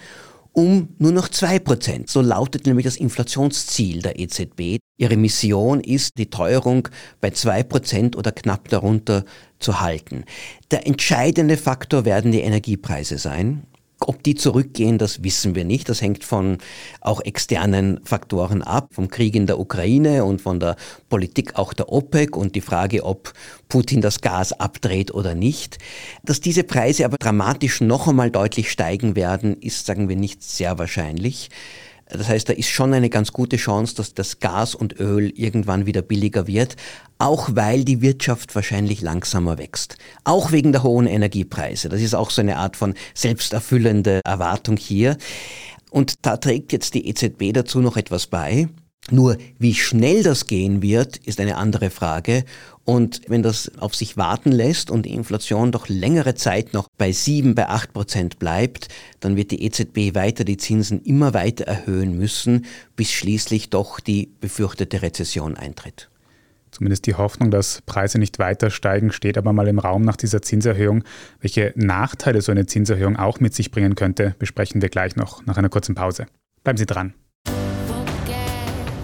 um 0.52 0.88
nur 0.98 1.12
noch 1.12 1.28
2%. 1.28 2.10
So 2.10 2.20
lautet 2.20 2.66
nämlich 2.66 2.84
das 2.84 2.96
Inflationsziel 2.96 4.02
der 4.02 4.18
EZB. 4.18 4.78
Ihre 4.98 5.16
Mission 5.16 5.80
ist, 5.80 6.16
die 6.16 6.30
Teuerung 6.30 6.88
bei 7.20 7.28
2% 7.28 8.16
oder 8.16 8.32
knapp 8.32 8.68
darunter 8.68 9.24
zu 9.58 9.80
halten. 9.80 10.24
Der 10.70 10.86
entscheidende 10.86 11.56
Faktor 11.56 12.04
werden 12.04 12.32
die 12.32 12.40
Energiepreise 12.40 13.18
sein. 13.18 13.66
Ob 14.00 14.22
die 14.22 14.34
zurückgehen, 14.34 14.98
das 14.98 15.22
wissen 15.22 15.54
wir 15.54 15.64
nicht. 15.64 15.88
Das 15.88 16.02
hängt 16.02 16.22
von 16.22 16.58
auch 17.00 17.20
externen 17.22 18.00
Faktoren 18.04 18.62
ab, 18.62 18.90
vom 18.92 19.08
Krieg 19.08 19.34
in 19.34 19.46
der 19.46 19.58
Ukraine 19.58 20.24
und 20.24 20.42
von 20.42 20.60
der 20.60 20.76
Politik 21.08 21.56
auch 21.56 21.72
der 21.72 21.90
OPEC 21.90 22.36
und 22.36 22.54
die 22.54 22.60
Frage, 22.60 23.04
ob 23.04 23.32
Putin 23.70 24.02
das 24.02 24.20
Gas 24.20 24.52
abdreht 24.52 25.14
oder 25.14 25.34
nicht. 25.34 25.78
Dass 26.24 26.40
diese 26.40 26.62
Preise 26.62 27.06
aber 27.06 27.16
dramatisch 27.16 27.80
noch 27.80 28.06
einmal 28.06 28.30
deutlich 28.30 28.70
steigen 28.70 29.16
werden, 29.16 29.56
ist, 29.60 29.86
sagen 29.86 30.10
wir, 30.10 30.16
nicht 30.16 30.42
sehr 30.42 30.78
wahrscheinlich. 30.78 31.48
Das 32.08 32.28
heißt, 32.28 32.48
da 32.48 32.52
ist 32.52 32.68
schon 32.68 32.94
eine 32.94 33.10
ganz 33.10 33.32
gute 33.32 33.56
Chance, 33.56 33.96
dass 33.96 34.14
das 34.14 34.38
Gas 34.38 34.74
und 34.74 35.00
Öl 35.00 35.32
irgendwann 35.34 35.86
wieder 35.86 36.02
billiger 36.02 36.46
wird, 36.46 36.76
auch 37.18 37.50
weil 37.52 37.84
die 37.84 38.00
Wirtschaft 38.00 38.54
wahrscheinlich 38.54 39.00
langsamer 39.00 39.58
wächst. 39.58 39.96
Auch 40.24 40.52
wegen 40.52 40.72
der 40.72 40.82
hohen 40.82 41.06
Energiepreise. 41.06 41.88
Das 41.88 42.00
ist 42.00 42.14
auch 42.14 42.30
so 42.30 42.42
eine 42.42 42.58
Art 42.58 42.76
von 42.76 42.94
selbsterfüllende 43.14 44.20
Erwartung 44.24 44.76
hier. 44.76 45.16
Und 45.90 46.14
da 46.22 46.36
trägt 46.36 46.72
jetzt 46.72 46.94
die 46.94 47.08
EZB 47.08 47.52
dazu 47.52 47.80
noch 47.80 47.96
etwas 47.96 48.26
bei. 48.26 48.68
Nur 49.10 49.38
wie 49.58 49.74
schnell 49.74 50.22
das 50.22 50.46
gehen 50.46 50.82
wird, 50.82 51.16
ist 51.18 51.40
eine 51.40 51.56
andere 51.56 51.90
Frage. 51.90 52.44
Und 52.86 53.22
wenn 53.26 53.42
das 53.42 53.70
auf 53.78 53.96
sich 53.96 54.16
warten 54.16 54.52
lässt 54.52 54.92
und 54.92 55.06
die 55.06 55.12
Inflation 55.12 55.72
doch 55.72 55.88
längere 55.88 56.36
Zeit 56.36 56.72
noch 56.72 56.88
bei 56.96 57.10
sieben, 57.10 57.56
bei 57.56 57.68
acht 57.68 57.92
Prozent 57.92 58.38
bleibt, 58.38 58.86
dann 59.18 59.34
wird 59.34 59.50
die 59.50 59.64
EZB 59.64 60.14
weiter 60.14 60.44
die 60.44 60.56
Zinsen 60.56 61.02
immer 61.02 61.34
weiter 61.34 61.64
erhöhen 61.64 62.16
müssen, 62.16 62.64
bis 62.94 63.10
schließlich 63.10 63.70
doch 63.70 63.98
die 63.98 64.30
befürchtete 64.40 65.02
Rezession 65.02 65.56
eintritt. 65.56 66.08
Zumindest 66.70 67.06
die 67.06 67.14
Hoffnung, 67.14 67.50
dass 67.50 67.82
Preise 67.86 68.20
nicht 68.20 68.38
weiter 68.38 68.70
steigen, 68.70 69.10
steht 69.10 69.36
aber 69.36 69.52
mal 69.52 69.66
im 69.66 69.80
Raum 69.80 70.02
nach 70.02 70.16
dieser 70.16 70.40
Zinserhöhung. 70.40 71.02
Welche 71.40 71.72
Nachteile 71.74 72.40
so 72.40 72.52
eine 72.52 72.66
Zinserhöhung 72.66 73.16
auch 73.16 73.40
mit 73.40 73.52
sich 73.52 73.72
bringen 73.72 73.96
könnte, 73.96 74.36
besprechen 74.38 74.80
wir 74.80 74.90
gleich 74.90 75.16
noch 75.16 75.44
nach 75.44 75.56
einer 75.56 75.70
kurzen 75.70 75.96
Pause. 75.96 76.26
Bleiben 76.62 76.76
Sie 76.76 76.86
dran. 76.86 77.14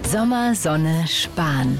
Sommer, 0.09 0.55
Sonne, 0.55 1.05
Spahn. 1.05 1.79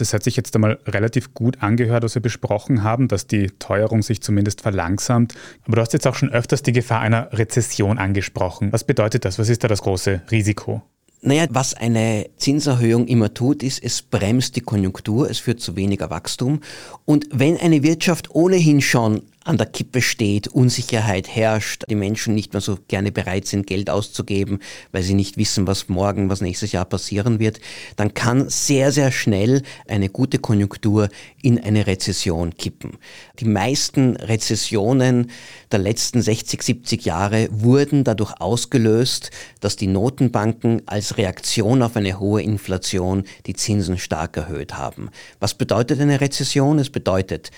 das 0.00 0.12
hat 0.12 0.22
sich 0.22 0.36
jetzt 0.36 0.54
einmal 0.54 0.78
relativ 0.86 1.34
gut 1.34 1.62
angehört, 1.62 2.02
was 2.04 2.14
wir 2.14 2.22
besprochen 2.22 2.82
haben, 2.82 3.08
dass 3.08 3.26
die 3.26 3.48
Teuerung 3.58 4.02
sich 4.02 4.22
zumindest 4.22 4.60
verlangsamt. 4.62 5.34
Aber 5.66 5.76
du 5.76 5.82
hast 5.82 5.92
jetzt 5.92 6.06
auch 6.06 6.14
schon 6.14 6.30
öfters 6.30 6.62
die 6.62 6.72
Gefahr 6.72 7.00
einer 7.00 7.32
Rezession 7.32 7.98
angesprochen. 7.98 8.72
Was 8.72 8.84
bedeutet 8.84 9.24
das? 9.24 9.38
Was 9.38 9.48
ist 9.48 9.64
da 9.64 9.68
das 9.68 9.82
große 9.82 10.22
Risiko? 10.30 10.82
Naja, 11.22 11.46
was 11.50 11.74
eine 11.74 12.30
Zinserhöhung 12.38 13.06
immer 13.06 13.34
tut, 13.34 13.62
ist, 13.62 13.84
es 13.84 14.00
bremst 14.00 14.56
die 14.56 14.62
Konjunktur, 14.62 15.28
es 15.28 15.38
führt 15.38 15.60
zu 15.60 15.76
weniger 15.76 16.08
Wachstum. 16.08 16.60
Und 17.04 17.26
wenn 17.30 17.58
eine 17.58 17.82
Wirtschaft 17.82 18.34
ohnehin 18.34 18.80
schon 18.80 19.22
an 19.44 19.56
der 19.56 19.66
Kippe 19.66 20.02
steht, 20.02 20.48
Unsicherheit 20.48 21.26
herrscht, 21.28 21.84
die 21.88 21.94
Menschen 21.94 22.34
nicht 22.34 22.52
mehr 22.52 22.60
so 22.60 22.78
gerne 22.88 23.10
bereit 23.10 23.46
sind, 23.46 23.66
Geld 23.66 23.88
auszugeben, 23.88 24.60
weil 24.92 25.02
sie 25.02 25.14
nicht 25.14 25.38
wissen, 25.38 25.66
was 25.66 25.88
morgen, 25.88 26.28
was 26.28 26.42
nächstes 26.42 26.72
Jahr 26.72 26.84
passieren 26.84 27.38
wird, 27.38 27.58
dann 27.96 28.12
kann 28.12 28.50
sehr, 28.50 28.92
sehr 28.92 29.10
schnell 29.10 29.62
eine 29.88 30.10
gute 30.10 30.38
Konjunktur 30.38 31.08
in 31.40 31.58
eine 31.58 31.86
Rezession 31.86 32.54
kippen. 32.54 32.98
Die 33.38 33.46
meisten 33.46 34.16
Rezessionen 34.16 35.30
der 35.72 35.78
letzten 35.78 36.20
60, 36.20 36.62
70 36.62 37.04
Jahre 37.06 37.48
wurden 37.50 38.04
dadurch 38.04 38.38
ausgelöst, 38.40 39.30
dass 39.60 39.76
die 39.76 39.86
Notenbanken 39.86 40.82
als 40.84 41.16
Reaktion 41.16 41.82
auf 41.82 41.96
eine 41.96 42.20
hohe 42.20 42.42
Inflation 42.42 43.24
die 43.46 43.54
Zinsen 43.54 43.96
stark 43.96 44.36
erhöht 44.36 44.76
haben. 44.76 45.08
Was 45.38 45.54
bedeutet 45.54 45.98
eine 46.00 46.20
Rezession? 46.20 46.78
Es 46.78 46.90
bedeutet, 46.90 47.50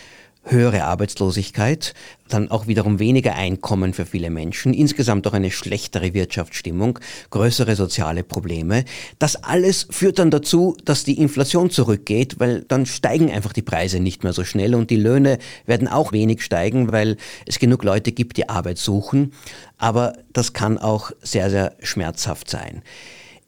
höhere 0.45 0.85
Arbeitslosigkeit, 0.85 1.95
dann 2.29 2.51
auch 2.51 2.67
wiederum 2.67 2.99
weniger 2.99 3.35
Einkommen 3.35 3.95
für 3.95 4.07
viele 4.07 4.31
Menschen, 4.31 4.75
insgesamt 4.75 5.27
auch 5.27 5.35
eine 5.35 5.51
schlechtere 5.51 6.15
Wirtschaftsstimmung, 6.15 6.99
größere 7.31 7.77
soziale 7.77 8.25
Probleme. 8.25 8.85
Das 9.19 9.37
alles 9.37 9.87
führt 9.91 10.19
dann 10.19 10.31
dazu, 10.31 10.77
dass 10.85 11.05
die 11.05 11.19
Inflation 11.19 11.71
zurückgeht, 11.71 12.41
weil 12.41 12.63
dann 12.63 12.87
steigen 12.87 13.31
einfach 13.31 13.53
die 13.53 13.63
Preise 13.63 14.01
nicht 14.01 14.25
mehr 14.25 14.33
so 14.33 14.45
schnell 14.45 14.75
und 14.75 14.91
die 14.91 14.97
Löhne 14.97 15.39
werden 15.67 15.89
auch 15.89 16.13
wenig 16.13 16.43
steigen, 16.43 16.91
weil 16.91 17.17
es 17.47 17.59
genug 17.59 17.85
Leute 17.85 18.13
gibt, 18.13 18.37
die 18.37 18.49
Arbeit 18.49 18.79
suchen. 18.79 19.33
Aber 19.79 20.15
das 20.33 20.53
kann 20.53 20.79
auch 20.79 21.13
sehr, 21.23 21.51
sehr 21.51 21.75
schmerzhaft 21.83 22.51
sein. 22.51 22.83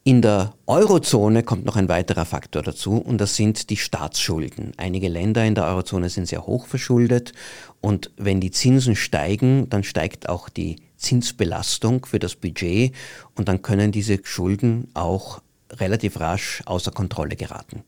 In 0.07 0.21
der 0.21 0.53
Eurozone 0.67 1.43
kommt 1.43 1.65
noch 1.65 1.77
ein 1.77 1.89
weiterer 1.89 2.27
Faktor 2.27 2.63
dazu 2.63 2.99
und 2.99 3.17
das 3.23 3.37
sind 3.37 3.71
die 3.71 3.79
Staatsschulden. 3.79 4.73
Einige 4.77 5.09
Länder 5.09 5.47
in 5.47 5.55
der 5.55 5.65
Eurozone 5.65 6.11
sind 6.11 6.29
sehr 6.29 6.47
hoch 6.47 6.67
verschuldet 6.67 7.33
und 7.81 8.11
wenn 8.19 8.39
die 8.39 8.51
Zinsen 8.51 8.97
steigen, 8.97 9.67
dann 9.71 9.83
steigt 9.83 10.29
auch 10.29 10.51
die 10.51 10.77
Zinsbelastung 10.99 12.05
für 12.05 12.19
das 12.19 12.37
Budget 12.37 12.95
und 13.35 13.49
dann 13.49 13.63
können 13.63 13.93
diese 13.93 14.19
Schulden 14.25 14.89
auch 14.93 15.41
relativ 15.73 16.21
rasch 16.21 16.61
außer 16.67 16.91
Kontrolle 16.91 17.37
geraten. 17.37 17.83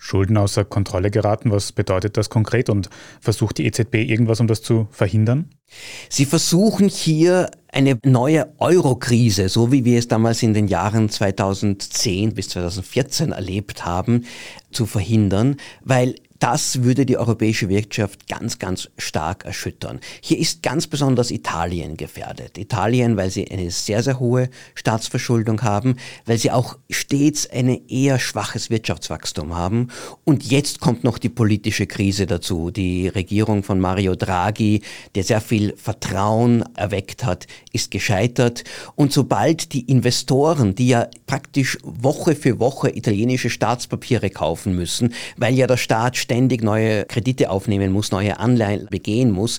Schulden 0.00 0.38
außer 0.38 0.64
Kontrolle 0.64 1.10
geraten, 1.10 1.50
was 1.50 1.72
bedeutet 1.72 2.16
das 2.16 2.30
konkret 2.30 2.70
und 2.70 2.88
versucht 3.20 3.58
die 3.58 3.66
EZB 3.66 3.96
irgendwas, 3.96 4.40
um 4.40 4.46
das 4.46 4.62
zu 4.62 4.88
verhindern? 4.90 5.50
Sie 6.08 6.24
versuchen 6.24 6.88
hier 6.88 7.50
eine 7.70 7.98
neue 8.04 8.52
Euro-Krise, 8.58 9.50
so 9.50 9.70
wie 9.70 9.84
wir 9.84 9.98
es 9.98 10.08
damals 10.08 10.42
in 10.42 10.54
den 10.54 10.68
Jahren 10.68 11.10
2010 11.10 12.34
bis 12.34 12.48
2014 12.48 13.32
erlebt 13.32 13.84
haben, 13.84 14.24
zu 14.72 14.86
verhindern, 14.86 15.56
weil 15.84 16.14
das 16.40 16.82
würde 16.82 17.04
die 17.04 17.18
europäische 17.18 17.68
Wirtschaft 17.68 18.26
ganz, 18.26 18.58
ganz 18.58 18.88
stark 18.96 19.44
erschüttern. 19.44 20.00
Hier 20.22 20.38
ist 20.38 20.62
ganz 20.62 20.86
besonders 20.86 21.30
Italien 21.30 21.98
gefährdet. 21.98 22.56
Italien, 22.56 23.18
weil 23.18 23.30
sie 23.30 23.48
eine 23.50 23.70
sehr, 23.70 24.02
sehr 24.02 24.18
hohe 24.18 24.48
Staatsverschuldung 24.74 25.60
haben, 25.62 25.96
weil 26.24 26.38
sie 26.38 26.50
auch 26.50 26.78
stets 26.88 27.48
ein 27.48 27.86
eher 27.88 28.18
schwaches 28.18 28.70
Wirtschaftswachstum 28.70 29.54
haben. 29.54 29.88
Und 30.24 30.50
jetzt 30.50 30.80
kommt 30.80 31.04
noch 31.04 31.18
die 31.18 31.28
politische 31.28 31.86
Krise 31.86 32.26
dazu. 32.26 32.70
Die 32.70 33.08
Regierung 33.08 33.62
von 33.62 33.78
Mario 33.78 34.14
Draghi, 34.16 34.80
der 35.14 35.24
sehr 35.24 35.42
viel 35.42 35.74
Vertrauen 35.76 36.64
erweckt 36.74 37.22
hat, 37.22 37.46
ist 37.72 37.90
gescheitert. 37.90 38.64
Und 38.94 39.12
sobald 39.12 39.74
die 39.74 39.82
Investoren, 39.82 40.74
die 40.74 40.88
ja 40.88 41.06
praktisch 41.26 41.76
Woche 41.82 42.34
für 42.34 42.58
Woche 42.58 42.96
italienische 42.96 43.50
Staatspapiere 43.50 44.30
kaufen 44.30 44.74
müssen, 44.74 45.12
weil 45.36 45.54
ja 45.54 45.66
der 45.66 45.76
Staat 45.76 46.16
ständig 46.30 46.62
neue 46.62 47.06
Kredite 47.06 47.50
aufnehmen 47.50 47.90
muss, 47.90 48.12
neue 48.12 48.38
Anleihen 48.38 48.86
begehen 48.88 49.32
muss, 49.32 49.58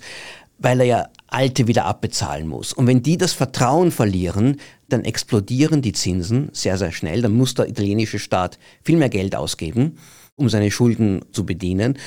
weil 0.57 0.79
er 0.79 0.85
ja 0.85 1.09
alte 1.27 1.67
wieder 1.67 1.83
abbezahlen 1.83 2.47
muss. 2.47 2.71
Und 2.71 2.87
wenn 2.87 3.03
die 3.03 3.17
das 3.17 3.33
Vertrauen 3.33 3.91
verlieren, 3.91 4.55
dann 4.87 5.03
explodieren 5.03 5.81
die 5.81 5.91
Zinsen 5.91 6.47
sehr, 6.53 6.77
sehr 6.77 6.93
schnell. 6.93 7.21
Dann 7.21 7.33
muss 7.33 7.55
der 7.55 7.67
italienische 7.67 8.19
Staat 8.19 8.57
viel 8.83 8.95
mehr 8.95 9.09
Geld 9.09 9.35
ausgeben, 9.35 9.97
um 10.37 10.47
seine 10.47 10.71
Schulden 10.71 11.25
zu 11.33 11.45
bedienen. 11.45 11.97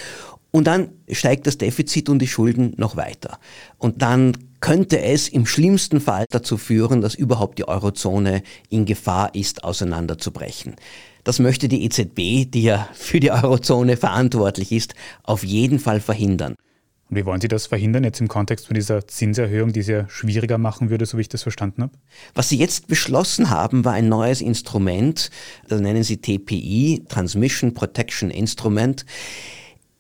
Und 0.51 0.67
dann 0.67 0.89
steigt 1.11 1.47
das 1.47 1.59
Defizit 1.59 2.09
und 2.09 2.21
die 2.21 2.27
Schulden 2.27 2.73
noch 2.79 2.97
weiter. 2.97 3.39
Und 3.77 4.01
dann 4.01 4.33
könnte 4.61 5.03
es 5.03 5.29
im 5.29 5.45
schlimmsten 5.45 6.01
Fall 6.01 6.25
dazu 6.31 6.57
führen, 6.57 7.03
dass 7.03 7.15
überhaupt 7.15 7.59
die 7.59 7.69
Eurozone 7.69 8.43
in 8.71 8.87
Gefahr 8.87 9.35
ist, 9.35 9.63
auseinanderzubrechen. 9.63 10.77
Das 11.25 11.39
möchte 11.39 11.69
die 11.69 11.85
EZB, 11.85 12.51
die 12.51 12.63
ja 12.63 12.89
für 12.93 13.19
die 13.19 13.33
Eurozone 13.33 13.97
verantwortlich 13.97 14.73
ist, 14.73 14.95
auf 15.23 15.43
jeden 15.43 15.79
Fall 15.79 16.01
verhindern. 16.01 16.55
Und 17.09 17.17
wie 17.17 17.25
wollen 17.27 17.41
Sie 17.41 17.49
das 17.49 17.67
verhindern, 17.67 18.05
jetzt 18.05 18.21
im 18.21 18.29
Kontext 18.29 18.67
von 18.67 18.75
dieser 18.75 19.07
Zinserhöhung, 19.07 19.73
die 19.73 19.81
es 19.81 19.87
ja 19.87 20.09
schwieriger 20.09 20.59
machen 20.59 20.91
würde, 20.91 21.07
so 21.07 21.17
wie 21.17 21.23
ich 21.23 21.29
das 21.29 21.43
verstanden 21.43 21.83
habe? 21.83 21.93
Was 22.35 22.49
Sie 22.51 22.59
jetzt 22.59 22.89
beschlossen 22.89 23.51
haben, 23.51 23.85
war 23.85 23.93
ein 23.93 24.09
neues 24.09 24.41
Instrument, 24.41 25.31
das 25.69 25.81
nennen 25.81 26.03
Sie 26.03 26.19
TPI, 26.19 27.05
Transmission 27.09 27.75
Protection 27.75 28.31
Instrument. 28.31 29.05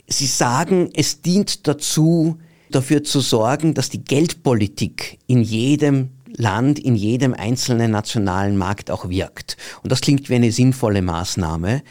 Sie 0.06 0.26
sagen, 0.26 0.90
es 0.94 1.22
dient 1.22 1.66
dazu, 1.66 2.38
dafür 2.70 3.04
zu 3.04 3.20
sorgen, 3.20 3.74
dass 3.74 3.88
die 3.88 4.02
Geldpolitik 4.02 5.18
in 5.26 5.42
jedem 5.42 6.10
Land 6.36 6.78
in 6.78 6.96
jedem 6.96 7.34
einzelnen 7.34 7.90
nationalen 7.90 8.56
Markt 8.56 8.90
auch 8.90 9.08
wirkt. 9.08 9.56
Und 9.82 9.92
das 9.92 10.00
klingt 10.00 10.28
wie 10.28 10.34
eine 10.34 10.52
sinnvolle 10.52 11.02
Maßnahme. 11.02 11.82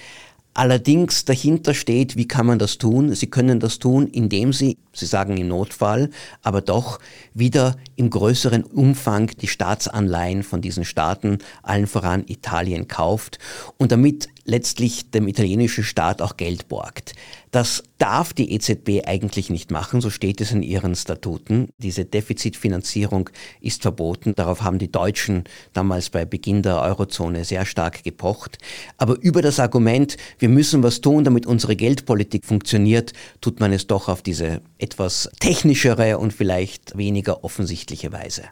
Allerdings 0.56 1.26
dahinter 1.26 1.74
steht, 1.74 2.16
wie 2.16 2.28
kann 2.28 2.46
man 2.46 2.60
das 2.60 2.78
tun? 2.78 3.16
Sie 3.16 3.26
können 3.26 3.60
das 3.60 3.80
tun, 3.80 4.06
indem 4.06 4.54
Sie, 4.54 4.78
Sie 4.94 5.08
sagen 5.08 5.36
im 5.38 5.48
Notfall, 5.48 6.12
aber 6.44 6.62
doch 6.62 7.00
wieder 7.34 7.76
im 7.96 8.12
größeren 8.12 8.64
Umfang 8.64 9.32
die 9.42 9.48
Staatsanleihen 9.48 10.44
von 10.44 10.62
diesen 10.62 10.86
Staaten, 10.86 11.40
allen 11.64 11.88
voran 11.88 12.24
Italien, 12.28 12.88
kauft 12.88 13.40
und 13.78 13.92
damit 13.92 14.30
letztlich 14.46 15.12
dem 15.12 15.28
italienischen 15.28 15.84
Staat 15.84 16.22
auch 16.22 16.38
Geld 16.38 16.68
borgt. 16.68 17.14
Das 17.52 17.84
darf 18.00 18.34
die 18.34 18.52
EZB 18.54 19.06
eigentlich 19.06 19.50
nicht 19.50 19.70
machen, 19.70 20.02
so 20.02 20.10
steht 20.10 20.42
es 20.42 20.52
in 20.52 20.64
ihren 20.64 20.96
Statuten. 20.96 21.70
Diese 21.78 22.04
Defizitfinanzierung 22.04 23.30
ist 23.62 23.84
verboten. 23.84 24.34
Darauf 24.36 24.64
haben 24.64 24.80
die 24.80 24.92
Deutschen 24.92 25.44
damals 25.72 26.10
bei 26.10 26.26
Beginn 26.26 26.64
der 26.64 26.82
Eurozone 26.82 27.46
sehr 27.46 27.66
stark 27.66 28.04
gepocht. 28.04 28.58
Aber 28.98 29.20
über 29.22 29.42
das 29.42 29.60
Argument, 29.60 30.18
wir 30.40 30.50
müssen 30.50 30.82
was 30.82 31.02
tun, 31.02 31.24
damit 31.24 31.46
unsere 31.46 31.76
Geldpolitik 31.76 32.46
funktioniert, 32.46 33.14
tut 33.40 33.60
man 33.60 33.72
es 33.72 33.88
doch 33.88 34.10
auf 34.10 34.24
diese 34.24 34.62
etwas 34.80 35.30
technischere 35.40 36.18
und 36.18 36.34
vielleicht 36.34 36.98
weniger 36.98 37.44
offensichtliche 37.44 38.12
Weise. 38.12 38.44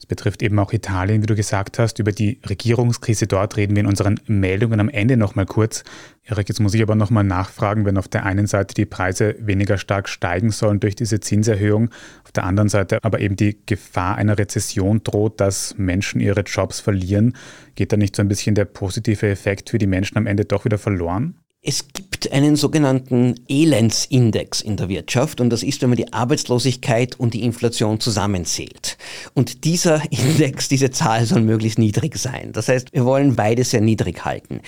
Es 0.00 0.06
betrifft 0.06 0.44
eben 0.44 0.56
auch 0.60 0.72
Italien, 0.72 1.22
wie 1.22 1.26
du 1.26 1.34
gesagt 1.34 1.80
hast. 1.80 1.98
Über 1.98 2.12
die 2.12 2.40
Regierungskrise 2.48 3.26
dort 3.26 3.56
reden 3.56 3.74
wir 3.74 3.80
in 3.80 3.88
unseren 3.88 4.20
Meldungen 4.26 4.78
am 4.78 4.88
Ende 4.88 5.16
nochmal 5.16 5.44
kurz. 5.44 5.82
Erik, 6.22 6.48
jetzt 6.48 6.60
muss 6.60 6.74
ich 6.74 6.82
aber 6.82 6.94
nochmal 6.94 7.24
nachfragen, 7.24 7.84
wenn 7.84 7.98
auf 7.98 8.06
der 8.06 8.24
einen 8.24 8.46
Seite 8.46 8.74
die 8.74 8.86
Preise 8.86 9.34
weniger 9.40 9.76
stark 9.76 10.08
steigen 10.08 10.50
sollen 10.52 10.78
durch 10.78 10.94
diese 10.94 11.18
Zinserhöhung, 11.18 11.90
auf 12.22 12.30
der 12.30 12.44
anderen 12.44 12.68
Seite 12.68 13.00
aber 13.02 13.18
eben 13.18 13.34
die 13.34 13.58
Gefahr 13.66 14.14
einer 14.14 14.38
Rezession 14.38 15.02
droht, 15.02 15.40
dass 15.40 15.76
Menschen 15.78 16.20
ihre 16.20 16.42
Jobs 16.42 16.78
verlieren, 16.78 17.36
geht 17.74 17.92
da 17.92 17.96
nicht 17.96 18.14
so 18.14 18.22
ein 18.22 18.28
bisschen 18.28 18.54
der 18.54 18.66
positive 18.66 19.28
Effekt 19.28 19.70
für 19.70 19.78
die 19.78 19.88
Menschen 19.88 20.16
am 20.16 20.28
Ende 20.28 20.44
doch 20.44 20.64
wieder 20.64 20.78
verloren? 20.78 21.34
Es 21.60 21.88
gibt 21.92 22.30
einen 22.30 22.54
sogenannten 22.54 23.34
Elendsindex 23.48 24.60
in 24.60 24.76
der 24.76 24.88
Wirtschaft 24.88 25.40
und 25.40 25.50
das 25.50 25.64
ist, 25.64 25.82
wenn 25.82 25.90
man 25.90 25.96
die 25.96 26.12
Arbeitslosigkeit 26.12 27.18
und 27.18 27.34
die 27.34 27.42
Inflation 27.42 27.98
zusammenzählt. 27.98 28.96
Und 29.34 29.64
dieser 29.64 30.00
Index, 30.12 30.68
diese 30.68 30.92
Zahl 30.92 31.26
soll 31.26 31.40
möglichst 31.40 31.80
niedrig 31.80 32.16
sein. 32.16 32.52
Das 32.52 32.68
heißt, 32.68 32.92
wir 32.92 33.04
wollen 33.04 33.34
beide 33.34 33.64
sehr 33.64 33.80
niedrig 33.80 34.24
halten. 34.24 34.60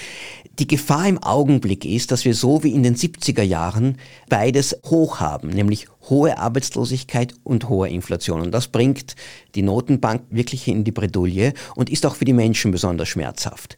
Die 0.59 0.67
Gefahr 0.67 1.07
im 1.07 1.23
Augenblick 1.23 1.85
ist, 1.85 2.11
dass 2.11 2.25
wir 2.25 2.35
so 2.35 2.65
wie 2.65 2.73
in 2.73 2.83
den 2.83 2.97
70er 2.97 3.43
Jahren 3.43 3.97
beides 4.29 4.77
hoch 4.87 5.21
haben, 5.21 5.51
nämlich 5.51 5.87
hohe 6.09 6.39
Arbeitslosigkeit 6.39 7.35
und 7.45 7.69
hohe 7.69 7.89
Inflation. 7.89 8.41
Und 8.41 8.51
das 8.51 8.67
bringt 8.67 9.15
die 9.55 9.63
Notenbank 9.63 10.23
wirklich 10.31 10.67
in 10.67 10.83
die 10.83 10.91
Bredouille 10.91 11.55
und 11.77 11.89
ist 11.89 12.05
auch 12.05 12.17
für 12.17 12.25
die 12.25 12.33
Menschen 12.33 12.73
besonders 12.73 13.09
schmerzhaft. 13.09 13.77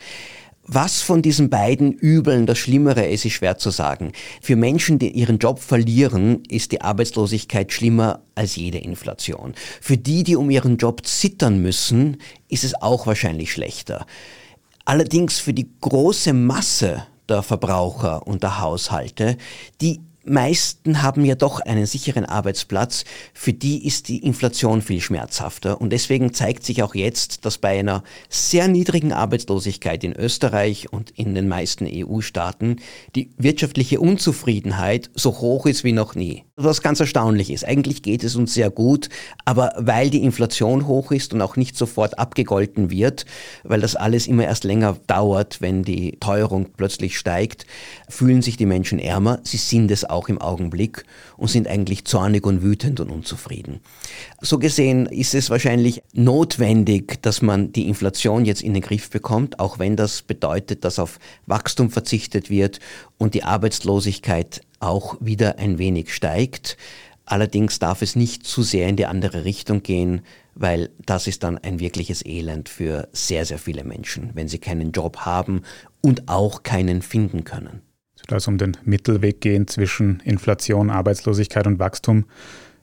Was 0.64 1.02
von 1.02 1.22
diesen 1.22 1.50
beiden 1.50 1.92
Übeln 1.92 2.46
das 2.46 2.58
Schlimmere 2.58 3.04
ist, 3.06 3.24
ist 3.24 3.32
schwer 3.32 3.58
zu 3.58 3.70
sagen. 3.70 4.12
Für 4.40 4.54
Menschen, 4.54 5.00
die 5.00 5.10
ihren 5.10 5.38
Job 5.38 5.58
verlieren, 5.58 6.44
ist 6.48 6.70
die 6.70 6.80
Arbeitslosigkeit 6.80 7.72
schlimmer 7.72 8.20
als 8.36 8.54
jede 8.54 8.78
Inflation. 8.78 9.54
Für 9.80 9.96
die, 9.96 10.22
die 10.22 10.36
um 10.36 10.50
ihren 10.50 10.76
Job 10.76 11.04
zittern 11.04 11.60
müssen, 11.60 12.18
ist 12.48 12.62
es 12.62 12.80
auch 12.80 13.08
wahrscheinlich 13.08 13.50
schlechter. 13.50 14.06
Allerdings 14.84 15.40
für 15.40 15.52
die 15.52 15.68
große 15.80 16.32
Masse 16.32 17.06
der 17.28 17.42
Verbraucher 17.42 18.26
und 18.26 18.44
der 18.44 18.60
Haushalte, 18.60 19.36
die 19.80 20.00
meisten 20.24 21.02
haben 21.02 21.24
ja 21.24 21.34
doch 21.34 21.60
einen 21.60 21.86
sicheren 21.86 22.24
Arbeitsplatz. 22.24 23.04
Für 23.34 23.52
die 23.52 23.86
ist 23.86 24.08
die 24.08 24.18
Inflation 24.18 24.82
viel 24.82 25.00
schmerzhafter. 25.00 25.80
Und 25.80 25.90
deswegen 25.90 26.32
zeigt 26.32 26.64
sich 26.64 26.82
auch 26.82 26.94
jetzt, 26.94 27.44
dass 27.44 27.58
bei 27.58 27.78
einer 27.78 28.02
sehr 28.28 28.68
niedrigen 28.68 29.12
Arbeitslosigkeit 29.12 30.04
in 30.04 30.12
Österreich 30.12 30.92
und 30.92 31.10
in 31.10 31.34
den 31.34 31.48
meisten 31.48 31.86
EU-Staaten 31.90 32.76
die 33.14 33.30
wirtschaftliche 33.36 34.00
Unzufriedenheit 34.00 35.10
so 35.14 35.38
hoch 35.38 35.66
ist 35.66 35.84
wie 35.84 35.92
noch 35.92 36.14
nie. 36.14 36.44
Was 36.56 36.82
ganz 36.82 37.00
erstaunlich 37.00 37.50
ist. 37.50 37.64
Eigentlich 37.64 38.02
geht 38.02 38.22
es 38.24 38.36
uns 38.36 38.54
sehr 38.54 38.70
gut, 38.70 39.08
aber 39.44 39.72
weil 39.78 40.10
die 40.10 40.22
Inflation 40.22 40.86
hoch 40.86 41.10
ist 41.10 41.32
und 41.32 41.40
auch 41.40 41.56
nicht 41.56 41.76
sofort 41.76 42.18
abgegolten 42.18 42.90
wird, 42.90 43.24
weil 43.64 43.80
das 43.80 43.96
alles 43.96 44.26
immer 44.26 44.44
erst 44.44 44.64
länger 44.64 44.96
dauert, 45.06 45.60
wenn 45.60 45.82
die 45.82 46.18
Teuerung 46.20 46.68
plötzlich 46.76 47.18
steigt, 47.18 47.66
fühlen 48.08 48.42
sich 48.42 48.56
die 48.56 48.66
Menschen 48.66 48.98
ärmer. 48.98 49.40
Sie 49.44 49.56
sind 49.56 49.90
es 49.90 50.04
auch 50.12 50.28
im 50.28 50.40
Augenblick 50.40 51.04
und 51.36 51.48
sind 51.48 51.66
eigentlich 51.66 52.04
zornig 52.04 52.46
und 52.46 52.62
wütend 52.62 53.00
und 53.00 53.10
unzufrieden. 53.10 53.80
So 54.40 54.58
gesehen 54.58 55.06
ist 55.06 55.34
es 55.34 55.50
wahrscheinlich 55.50 56.02
notwendig, 56.12 57.22
dass 57.22 57.42
man 57.42 57.72
die 57.72 57.88
Inflation 57.88 58.44
jetzt 58.44 58.62
in 58.62 58.74
den 58.74 58.82
Griff 58.82 59.10
bekommt, 59.10 59.58
auch 59.58 59.78
wenn 59.78 59.96
das 59.96 60.22
bedeutet, 60.22 60.84
dass 60.84 60.98
auf 60.98 61.18
Wachstum 61.46 61.90
verzichtet 61.90 62.50
wird 62.50 62.80
und 63.18 63.34
die 63.34 63.44
Arbeitslosigkeit 63.44 64.60
auch 64.80 65.16
wieder 65.20 65.58
ein 65.58 65.78
wenig 65.78 66.14
steigt. 66.14 66.76
Allerdings 67.24 67.78
darf 67.78 68.02
es 68.02 68.16
nicht 68.16 68.46
zu 68.46 68.62
sehr 68.62 68.88
in 68.88 68.96
die 68.96 69.06
andere 69.06 69.44
Richtung 69.44 69.82
gehen, 69.82 70.22
weil 70.54 70.90
das 71.06 71.26
ist 71.26 71.44
dann 71.44 71.58
ein 71.58 71.80
wirkliches 71.80 72.24
Elend 72.24 72.68
für 72.68 73.08
sehr, 73.12 73.46
sehr 73.46 73.58
viele 73.58 73.84
Menschen, 73.84 74.30
wenn 74.34 74.48
sie 74.48 74.58
keinen 74.58 74.92
Job 74.92 75.18
haben 75.18 75.62
und 76.00 76.28
auch 76.28 76.62
keinen 76.62 77.00
finden 77.00 77.44
können. 77.44 77.80
Es 78.26 78.32
also 78.32 78.50
um 78.50 78.58
den 78.58 78.76
Mittelweg 78.84 79.40
gehen 79.40 79.66
zwischen 79.66 80.20
Inflation, 80.20 80.90
Arbeitslosigkeit 80.90 81.66
und 81.66 81.78
Wachstum. 81.78 82.24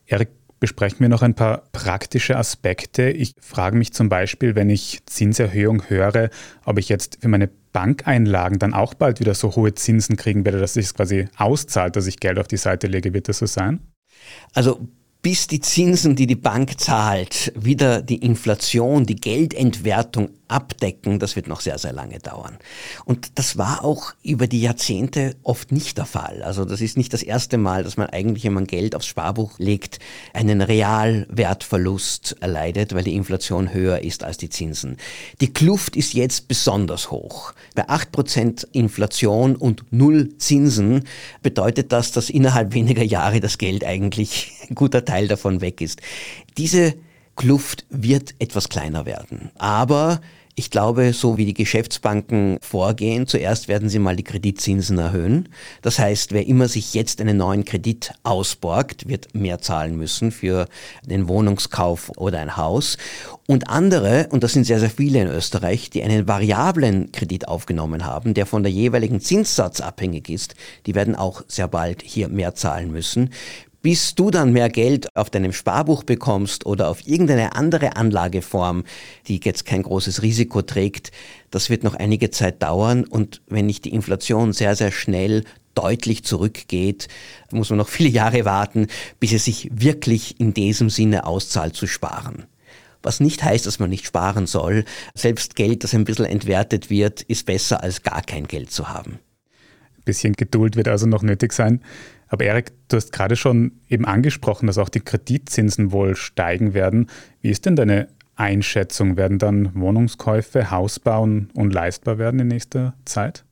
Erik, 0.05 0.29
besprechen 0.59 0.99
wir 0.99 1.09
noch 1.09 1.21
ein 1.21 1.35
paar 1.35 1.63
praktische 1.71 2.37
Aspekte. 2.37 3.09
Ich 3.09 3.33
frage 3.39 3.77
mich 3.77 3.93
zum 3.93 4.09
Beispiel, 4.09 4.55
wenn 4.55 4.69
ich 4.69 4.99
Zinserhöhung 5.05 5.89
höre, 5.89 6.29
ob 6.65 6.77
ich 6.77 6.89
jetzt 6.89 7.19
für 7.21 7.29
meine 7.29 7.49
Bankeinlagen 7.71 8.59
dann 8.59 8.73
auch 8.73 8.93
bald 8.93 9.19
wieder 9.19 9.33
so 9.33 9.55
hohe 9.55 9.73
Zinsen 9.73 10.17
kriegen 10.17 10.43
werde, 10.45 10.59
dass 10.59 10.75
es 10.75 10.93
quasi 10.93 11.27
auszahlt, 11.37 11.95
dass 11.95 12.07
ich 12.07 12.19
Geld 12.19 12.39
auf 12.39 12.47
die 12.47 12.57
Seite 12.57 12.87
lege. 12.87 13.13
Wird 13.13 13.29
das 13.29 13.37
so 13.37 13.45
sein? 13.45 13.79
Also 14.53 14.87
bis 15.21 15.47
die 15.47 15.59
Zinsen, 15.59 16.15
die 16.15 16.27
die 16.27 16.35
Bank 16.35 16.79
zahlt, 16.79 17.51
wieder 17.55 18.01
die 18.01 18.17
Inflation, 18.17 19.05
die 19.05 19.15
Geldentwertung 19.15 20.29
abdecken, 20.49 21.19
das 21.19 21.35
wird 21.35 21.47
noch 21.47 21.61
sehr, 21.61 21.77
sehr 21.77 21.93
lange 21.93 22.19
dauern. 22.19 22.57
Und 23.05 23.37
das 23.39 23.57
war 23.57 23.85
auch 23.85 24.13
über 24.23 24.47
die 24.47 24.61
Jahrzehnte 24.61 25.35
oft 25.43 25.71
nicht 25.71 25.97
der 25.97 26.05
Fall. 26.05 26.43
Also 26.43 26.65
das 26.65 26.81
ist 26.81 26.97
nicht 26.97 27.13
das 27.13 27.23
erste 27.23 27.57
Mal, 27.57 27.83
dass 27.83 27.97
man 27.97 28.07
eigentlich, 28.07 28.43
wenn 28.43 28.53
man 28.53 28.67
Geld 28.67 28.95
aufs 28.95 29.07
Sparbuch 29.07 29.59
legt, 29.59 29.99
einen 30.33 30.61
Realwertverlust 30.61 32.37
erleidet, 32.41 32.93
weil 32.93 33.03
die 33.03 33.15
Inflation 33.15 33.73
höher 33.73 33.99
ist 33.99 34.23
als 34.23 34.37
die 34.37 34.49
Zinsen. 34.49 34.97
Die 35.39 35.53
Kluft 35.53 35.95
ist 35.95 36.13
jetzt 36.13 36.47
besonders 36.47 37.11
hoch. 37.11 37.53
Bei 37.75 37.87
acht 37.87 38.11
Prozent 38.11 38.67
Inflation 38.71 39.55
und 39.55 39.83
null 39.91 40.37
Zinsen 40.37 41.05
bedeutet 41.41 41.91
das, 41.91 42.11
dass 42.11 42.29
innerhalb 42.29 42.73
weniger 42.73 43.03
Jahre 43.03 43.39
das 43.39 43.57
Geld 43.57 43.83
eigentlich 43.83 44.51
ein 44.69 44.75
guter 44.75 45.05
Teil 45.05 45.27
davon 45.27 45.61
weg 45.61 45.81
ist. 45.81 46.01
Diese 46.57 46.95
Kluft 47.39 47.85
wird 47.89 48.35
etwas 48.39 48.67
kleiner 48.67 49.05
werden. 49.05 49.51
Aber 49.57 50.19
ich 50.59 50.71
glaube, 50.71 51.13
so 51.13 51.37
wie 51.37 51.45
die 51.45 51.53
Geschäftsbanken 51.53 52.57
vorgehen, 52.61 53.27
zuerst 53.27 53.69
werden 53.69 53.87
sie 53.87 53.97
mal 53.97 54.17
die 54.17 54.25
Kreditzinsen 54.25 54.97
erhöhen. 54.97 55.47
Das 55.81 55.99
heißt, 55.99 56.33
wer 56.33 56.45
immer 56.47 56.67
sich 56.67 56.93
jetzt 56.93 57.21
einen 57.21 57.37
neuen 57.37 57.63
Kredit 57.63 58.11
ausborgt, 58.23 59.07
wird 59.07 59.33
mehr 59.33 59.59
zahlen 59.59 59.95
müssen 59.95 60.33
für 60.33 60.67
den 61.05 61.29
Wohnungskauf 61.29 62.11
oder 62.17 62.39
ein 62.39 62.57
Haus. 62.57 62.97
Und 63.47 63.69
andere, 63.69 64.27
und 64.31 64.43
das 64.43 64.51
sind 64.51 64.65
sehr, 64.65 64.81
sehr 64.81 64.89
viele 64.89 65.21
in 65.21 65.27
Österreich, 65.29 65.89
die 65.91 66.03
einen 66.03 66.27
variablen 66.27 67.13
Kredit 67.13 67.47
aufgenommen 67.47 68.05
haben, 68.05 68.33
der 68.33 68.45
von 68.45 68.61
der 68.61 68.71
jeweiligen 68.71 69.21
Zinssatz 69.21 69.79
abhängig 69.79 70.29
ist, 70.29 70.55
die 70.85 70.93
werden 70.93 71.15
auch 71.15 71.41
sehr 71.47 71.69
bald 71.69 72.01
hier 72.01 72.27
mehr 72.27 72.53
zahlen 72.53 72.91
müssen 72.91 73.29
bis 73.81 74.15
du 74.15 74.29
dann 74.29 74.51
mehr 74.51 74.69
Geld 74.69 75.15
auf 75.15 75.29
deinem 75.29 75.53
Sparbuch 75.53 76.03
bekommst 76.03 76.65
oder 76.65 76.89
auf 76.89 77.07
irgendeine 77.07 77.55
andere 77.55 77.95
Anlageform, 77.95 78.83
die 79.27 79.39
jetzt 79.43 79.65
kein 79.65 79.83
großes 79.83 80.21
Risiko 80.21 80.61
trägt, 80.61 81.11
das 81.51 81.69
wird 81.69 81.83
noch 81.83 81.95
einige 81.95 82.29
Zeit 82.29 82.61
dauern 82.61 83.05
und 83.05 83.41
wenn 83.47 83.65
nicht 83.65 83.85
die 83.85 83.93
Inflation 83.93 84.53
sehr, 84.53 84.75
sehr 84.75 84.91
schnell 84.91 85.43
deutlich 85.75 86.23
zurückgeht, 86.23 87.07
muss 87.51 87.69
man 87.69 87.77
noch 87.77 87.87
viele 87.89 88.09
Jahre 88.09 88.45
warten, 88.45 88.87
bis 89.19 89.33
es 89.33 89.45
sich 89.45 89.69
wirklich 89.71 90.39
in 90.39 90.53
diesem 90.53 90.89
Sinne 90.89 91.25
auszahlt 91.25 91.75
zu 91.75 91.87
sparen. 91.87 92.45
Was 93.01 93.21
nicht 93.21 93.43
heißt, 93.43 93.65
dass 93.65 93.79
man 93.79 93.89
nicht 93.89 94.05
sparen 94.05 94.45
soll. 94.45 94.83
Selbst 95.15 95.55
Geld, 95.55 95.85
das 95.85 95.93
ein 95.93 96.03
bisschen 96.03 96.25
entwertet 96.25 96.89
wird, 96.89 97.21
ist 97.21 97.45
besser 97.45 97.81
als 97.81 98.03
gar 98.03 98.21
kein 98.21 98.45
Geld 98.45 98.71
zu 98.71 98.89
haben. 98.89 99.19
Ein 99.97 100.03
bisschen 100.03 100.33
Geduld 100.33 100.75
wird 100.75 100.89
also 100.89 101.05
noch 101.05 101.23
nötig 101.23 101.53
sein. 101.53 101.81
Aber 102.29 102.45
Erik, 102.45 102.71
du 102.87 102.95
hast 102.95 103.11
gerade 103.11 103.35
schon 103.35 103.73
eben 103.89 104.05
angesprochen, 104.05 104.67
dass 104.67 104.77
auch 104.77 104.89
die 104.89 105.01
Kreditzinsen 105.01 105.91
wohl 105.91 106.15
steigen 106.15 106.73
werden. 106.73 107.09
Wie 107.41 107.49
ist 107.49 107.65
denn 107.65 107.75
deine 107.75 108.07
Einschätzung? 108.35 109.17
Werden 109.17 109.39
dann 109.39 109.75
Wohnungskäufe, 109.75 110.71
Hausbauen 110.71 111.49
unleistbar 111.53 112.17
werden 112.17 112.39
in 112.39 112.47
nächster 112.47 112.93
Zeit? 113.05 113.45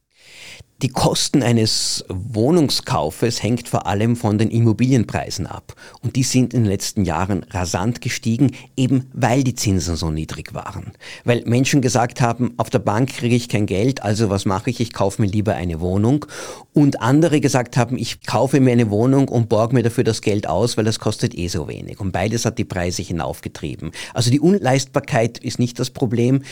Die 0.84 0.90
Kosten 0.90 1.42
eines 1.42 2.06
Wohnungskaufes 2.08 3.42
hängt 3.42 3.68
vor 3.68 3.88
allem 3.88 4.16
von 4.16 4.38
den 4.38 4.52
Immobilienpreisen 4.52 5.48
ab. 5.48 5.74
Und 6.04 6.16
die 6.16 6.22
sind 6.22 6.54
in 6.54 6.66
den 6.66 6.70
letzten 6.70 7.04
Jahren 7.04 7.44
rasant 7.50 8.00
gestiegen, 8.00 8.52
eben 8.76 9.10
weil 9.12 9.44
die 9.44 9.56
Zinsen 9.56 9.96
so 9.96 10.12
niedrig 10.12 10.54
waren. 10.54 10.92
Weil 11.24 11.42
Menschen 11.48 11.82
gesagt 11.82 12.22
haben, 12.22 12.54
auf 12.58 12.70
der 12.70 12.78
Bank 12.78 13.10
kriege 13.10 13.36
ich 13.36 13.50
kein 13.50 13.66
Geld, 13.66 14.04
also 14.04 14.30
was 14.30 14.46
mache 14.46 14.70
ich? 14.70 14.80
Ich 14.80 14.94
kaufe 14.94 15.20
mir 15.24 15.28
lieber 15.28 15.56
eine 15.56 15.80
Wohnung. 15.80 16.28
Und 16.74 17.02
andere 17.02 17.42
gesagt 17.42 17.76
haben, 17.76 17.98
ich 17.98 18.22
kaufe 18.28 18.60
mir 18.60 18.72
eine 18.72 18.92
Wohnung 18.92 19.30
und 19.30 19.50
borge 19.50 19.74
mir 19.74 19.82
dafür 19.82 20.04
das 20.04 20.22
Geld 20.22 20.48
aus, 20.48 20.78
weil 20.78 20.86
das 20.86 21.00
kostet 21.00 21.36
eh 21.36 21.48
so 21.48 21.68
wenig. 21.68 22.00
Und 22.00 22.12
beides 22.12 22.46
hat 22.46 22.60
die 22.60 22.66
Preise 22.66 23.02
hinaufgetrieben. 23.02 23.94
Also 24.14 24.30
die 24.30 24.40
Unleistbarkeit 24.40 25.40
ist 25.40 25.58
nicht 25.58 25.80
das 25.80 25.90
Problem. 25.90 26.44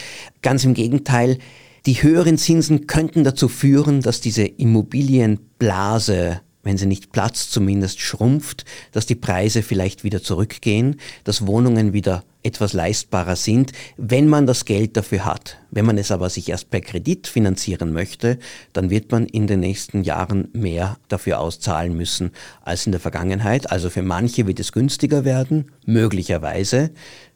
Ganz 0.42 0.66
im 0.66 0.74
Gegenteil, 0.74 1.38
die 1.86 2.02
höheren 2.02 2.38
Zinsen 2.38 2.88
könnten 2.88 3.24
dazu 3.24 3.48
führen, 3.48 4.02
dass 4.02 4.20
diese 4.20 4.44
Immobilienblase, 4.44 6.42
wenn 6.64 6.78
sie 6.78 6.88
nicht 6.88 7.12
platzt, 7.12 7.52
zumindest 7.52 8.00
schrumpft, 8.00 8.66
dass 8.92 9.06
die 9.06 9.16
Preise 9.16 9.62
vielleicht 9.62 10.04
wieder 10.04 10.24
zurückgehen, 10.24 11.00
dass 11.24 11.46
Wohnungen 11.46 11.94
wieder 11.94 12.24
etwas 12.42 12.74
leistbarer 12.74 13.36
sind, 13.36 13.72
wenn 13.98 14.28
man 14.28 14.46
das 14.46 14.66
Geld 14.66 14.98
dafür 14.98 15.26
hat. 15.26 15.58
Wenn 15.72 15.86
man 15.86 15.98
es 15.98 16.12
aber 16.12 16.30
sich 16.30 16.50
erst 16.50 16.70
per 16.70 16.82
Kredit 16.82 17.28
finanzieren 17.28 17.92
möchte, 17.92 18.40
dann 18.74 18.90
wird 18.90 19.12
man 19.12 19.26
in 19.26 19.48
den 19.48 19.60
nächsten 19.60 20.04
Jahren 20.04 20.50
mehr 20.54 20.98
dafür 21.08 21.40
auszahlen 21.40 21.96
müssen 21.98 22.32
als 22.64 22.86
in 22.86 22.92
der 22.92 23.02
Vergangenheit. 23.02 23.72
Also 23.72 23.90
für 23.90 24.04
manche 24.04 24.48
wird 24.48 24.60
es 24.60 24.72
günstiger 24.72 25.26
werden, 25.26 25.72
möglicherweise. 25.86 26.92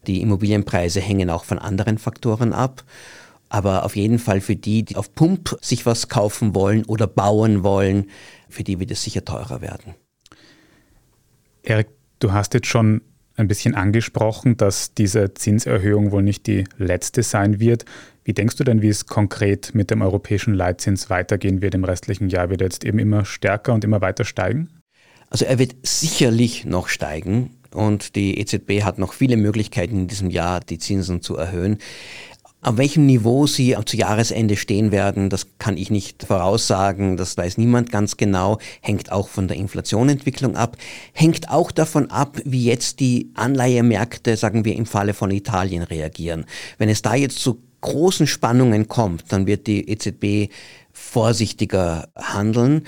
Die 0.07 0.21
Immobilienpreise 0.21 1.01
hängen 1.01 1.29
auch 1.29 1.43
von 1.43 1.59
anderen 1.59 1.97
Faktoren 1.97 2.53
ab. 2.53 2.83
Aber 3.49 3.83
auf 3.83 3.95
jeden 3.95 4.19
Fall 4.19 4.41
für 4.41 4.55
die, 4.55 4.83
die 4.83 4.95
auf 4.95 5.13
Pump 5.15 5.57
sich 5.61 5.85
was 5.85 6.07
kaufen 6.07 6.55
wollen 6.55 6.85
oder 6.85 7.07
bauen 7.07 7.63
wollen, 7.63 8.09
für 8.47 8.63
die 8.63 8.79
wird 8.79 8.91
es 8.91 9.03
sicher 9.03 9.25
teurer 9.25 9.61
werden. 9.61 9.95
Erik, 11.63 11.87
du 12.19 12.31
hast 12.31 12.53
jetzt 12.53 12.67
schon 12.67 13.01
ein 13.35 13.47
bisschen 13.47 13.73
angesprochen, 13.73 14.57
dass 14.57 14.93
diese 14.93 15.33
Zinserhöhung 15.33 16.11
wohl 16.11 16.23
nicht 16.23 16.45
die 16.45 16.65
letzte 16.77 17.23
sein 17.23 17.59
wird. 17.59 17.85
Wie 18.23 18.33
denkst 18.33 18.57
du 18.57 18.63
denn, 18.63 18.81
wie 18.81 18.89
es 18.89 19.05
konkret 19.05 19.73
mit 19.73 19.89
dem 19.89 20.01
europäischen 20.01 20.53
Leitzins 20.53 21.09
weitergehen 21.09 21.61
wird 21.61 21.73
im 21.73 21.85
restlichen 21.85 22.29
Jahr? 22.29 22.49
Wird 22.49 22.61
er 22.61 22.65
jetzt 22.65 22.83
eben 22.83 22.99
immer 22.99 23.25
stärker 23.25 23.73
und 23.73 23.83
immer 23.83 24.01
weiter 24.01 24.25
steigen? 24.25 24.69
Also 25.29 25.45
er 25.45 25.57
wird 25.57 25.75
sicherlich 25.83 26.65
noch 26.65 26.89
steigen 26.89 27.55
und 27.73 28.15
die 28.15 28.39
EZB 28.39 28.83
hat 28.83 28.97
noch 28.97 29.13
viele 29.13 29.37
Möglichkeiten 29.37 29.99
in 29.99 30.07
diesem 30.07 30.29
Jahr, 30.29 30.59
die 30.59 30.79
Zinsen 30.79 31.21
zu 31.21 31.37
erhöhen. 31.37 31.77
Auf 32.61 32.75
welchem 32.75 33.05
Niveau 33.05 33.47
sie 33.47 33.77
zu 33.85 33.95
Jahresende 33.95 34.57
stehen 34.57 34.91
werden, 34.91 35.29
das 35.29 35.47
kann 35.59 35.77
ich 35.77 35.91
nicht 35.91 36.23
voraussagen, 36.23 37.15
das 37.15 37.37
weiß 37.37 37.57
niemand 37.57 37.89
ganz 37.89 38.17
genau, 38.17 38.57
hängt 38.81 39.13
auch 39.13 39.29
von 39.29 39.47
der 39.47 39.55
Inflationentwicklung 39.55 40.57
ab, 40.57 40.75
hängt 41.13 41.49
auch 41.49 41.71
davon 41.71 42.11
ab, 42.11 42.37
wie 42.43 42.65
jetzt 42.65 42.99
die 42.99 43.31
Anleihemärkte, 43.35 44.35
sagen 44.35 44.65
wir 44.65 44.75
im 44.75 44.85
Falle 44.85 45.13
von 45.13 45.31
Italien, 45.31 45.83
reagieren. 45.83 46.45
Wenn 46.77 46.89
es 46.89 47.01
da 47.01 47.15
jetzt 47.15 47.39
zu 47.39 47.61
großen 47.79 48.27
Spannungen 48.27 48.89
kommt, 48.89 49.31
dann 49.31 49.47
wird 49.47 49.65
die 49.65 49.89
EZB 49.89 50.51
vorsichtiger 50.91 52.09
handeln. 52.17 52.83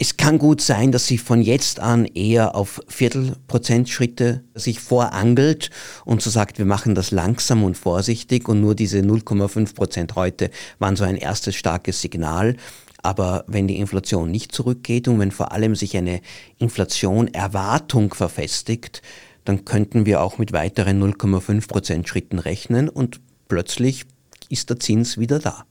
Es 0.00 0.16
kann 0.16 0.38
gut 0.38 0.60
sein, 0.60 0.92
dass 0.92 1.08
sie 1.08 1.18
von 1.18 1.42
jetzt 1.42 1.80
an 1.80 2.04
eher 2.04 2.54
auf 2.54 2.80
Viertelprozentschritte 2.86 4.44
sich 4.54 4.78
vorangelt 4.78 5.70
und 6.04 6.22
so 6.22 6.30
sagt, 6.30 6.58
wir 6.58 6.66
machen 6.66 6.94
das 6.94 7.10
langsam 7.10 7.64
und 7.64 7.76
vorsichtig 7.76 8.48
und 8.48 8.60
nur 8.60 8.76
diese 8.76 9.00
0,5 9.00 9.74
Prozent 9.74 10.14
heute 10.14 10.52
waren 10.78 10.94
so 10.94 11.02
ein 11.02 11.16
erstes 11.16 11.56
starkes 11.56 12.00
Signal. 12.00 12.56
Aber 13.02 13.44
wenn 13.48 13.66
die 13.66 13.78
Inflation 13.78 14.30
nicht 14.30 14.52
zurückgeht 14.52 15.08
und 15.08 15.18
wenn 15.18 15.32
vor 15.32 15.50
allem 15.50 15.74
sich 15.74 15.96
eine 15.96 16.20
Inflation-Erwartung 16.58 18.14
verfestigt, 18.14 19.02
dann 19.44 19.64
könnten 19.64 20.06
wir 20.06 20.22
auch 20.22 20.38
mit 20.38 20.52
weiteren 20.52 21.02
0,5 21.02 21.66
Prozent 21.66 22.08
Schritten 22.08 22.38
rechnen 22.38 22.88
und 22.88 23.20
plötzlich 23.48 24.04
ist 24.48 24.70
der 24.70 24.78
Zins 24.78 25.18
wieder 25.18 25.40
da. 25.40 25.64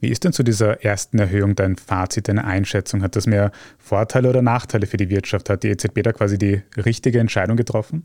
Wie 0.00 0.08
ist 0.08 0.24
denn 0.24 0.32
zu 0.32 0.42
dieser 0.42 0.84
ersten 0.84 1.18
Erhöhung 1.18 1.54
dein 1.54 1.76
Fazit, 1.76 2.28
deine 2.28 2.44
Einschätzung? 2.44 3.02
Hat 3.02 3.16
das 3.16 3.26
mehr 3.26 3.50
Vorteile 3.78 4.28
oder 4.28 4.42
Nachteile 4.42 4.86
für 4.86 4.98
die 4.98 5.08
Wirtschaft? 5.08 5.48
Hat 5.48 5.62
die 5.62 5.68
EZB 5.68 6.02
da 6.02 6.12
quasi 6.12 6.38
die 6.38 6.62
richtige 6.76 7.18
Entscheidung 7.18 7.56
getroffen? 7.56 8.02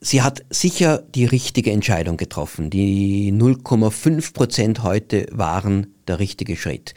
Sie 0.00 0.20
hat 0.20 0.44
sicher 0.50 1.02
die 1.14 1.24
richtige 1.24 1.70
Entscheidung 1.70 2.18
getroffen. 2.18 2.68
Die 2.68 3.32
0,5 3.32 4.34
Prozent 4.34 4.82
heute 4.82 5.26
waren 5.30 5.94
der 6.06 6.18
richtige 6.18 6.56
Schritt. 6.56 6.92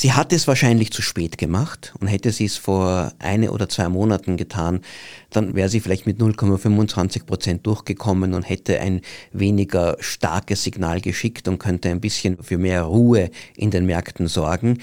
Sie 0.00 0.12
hat 0.12 0.32
es 0.32 0.46
wahrscheinlich 0.46 0.92
zu 0.92 1.02
spät 1.02 1.38
gemacht 1.38 1.92
und 1.98 2.06
hätte 2.06 2.30
sie 2.30 2.44
es 2.44 2.56
vor 2.56 3.10
eine 3.18 3.50
oder 3.50 3.68
zwei 3.68 3.88
Monaten 3.88 4.36
getan, 4.36 4.82
dann 5.30 5.56
wäre 5.56 5.68
sie 5.68 5.80
vielleicht 5.80 6.06
mit 6.06 6.20
0,25 6.20 7.26
Prozent 7.26 7.66
durchgekommen 7.66 8.32
und 8.32 8.48
hätte 8.48 8.78
ein 8.78 9.00
weniger 9.32 9.96
starkes 9.98 10.62
Signal 10.62 11.00
geschickt 11.00 11.48
und 11.48 11.58
könnte 11.58 11.88
ein 11.88 12.00
bisschen 12.00 12.40
für 12.40 12.58
mehr 12.58 12.82
Ruhe 12.82 13.30
in 13.56 13.72
den 13.72 13.86
Märkten 13.86 14.28
sorgen. 14.28 14.78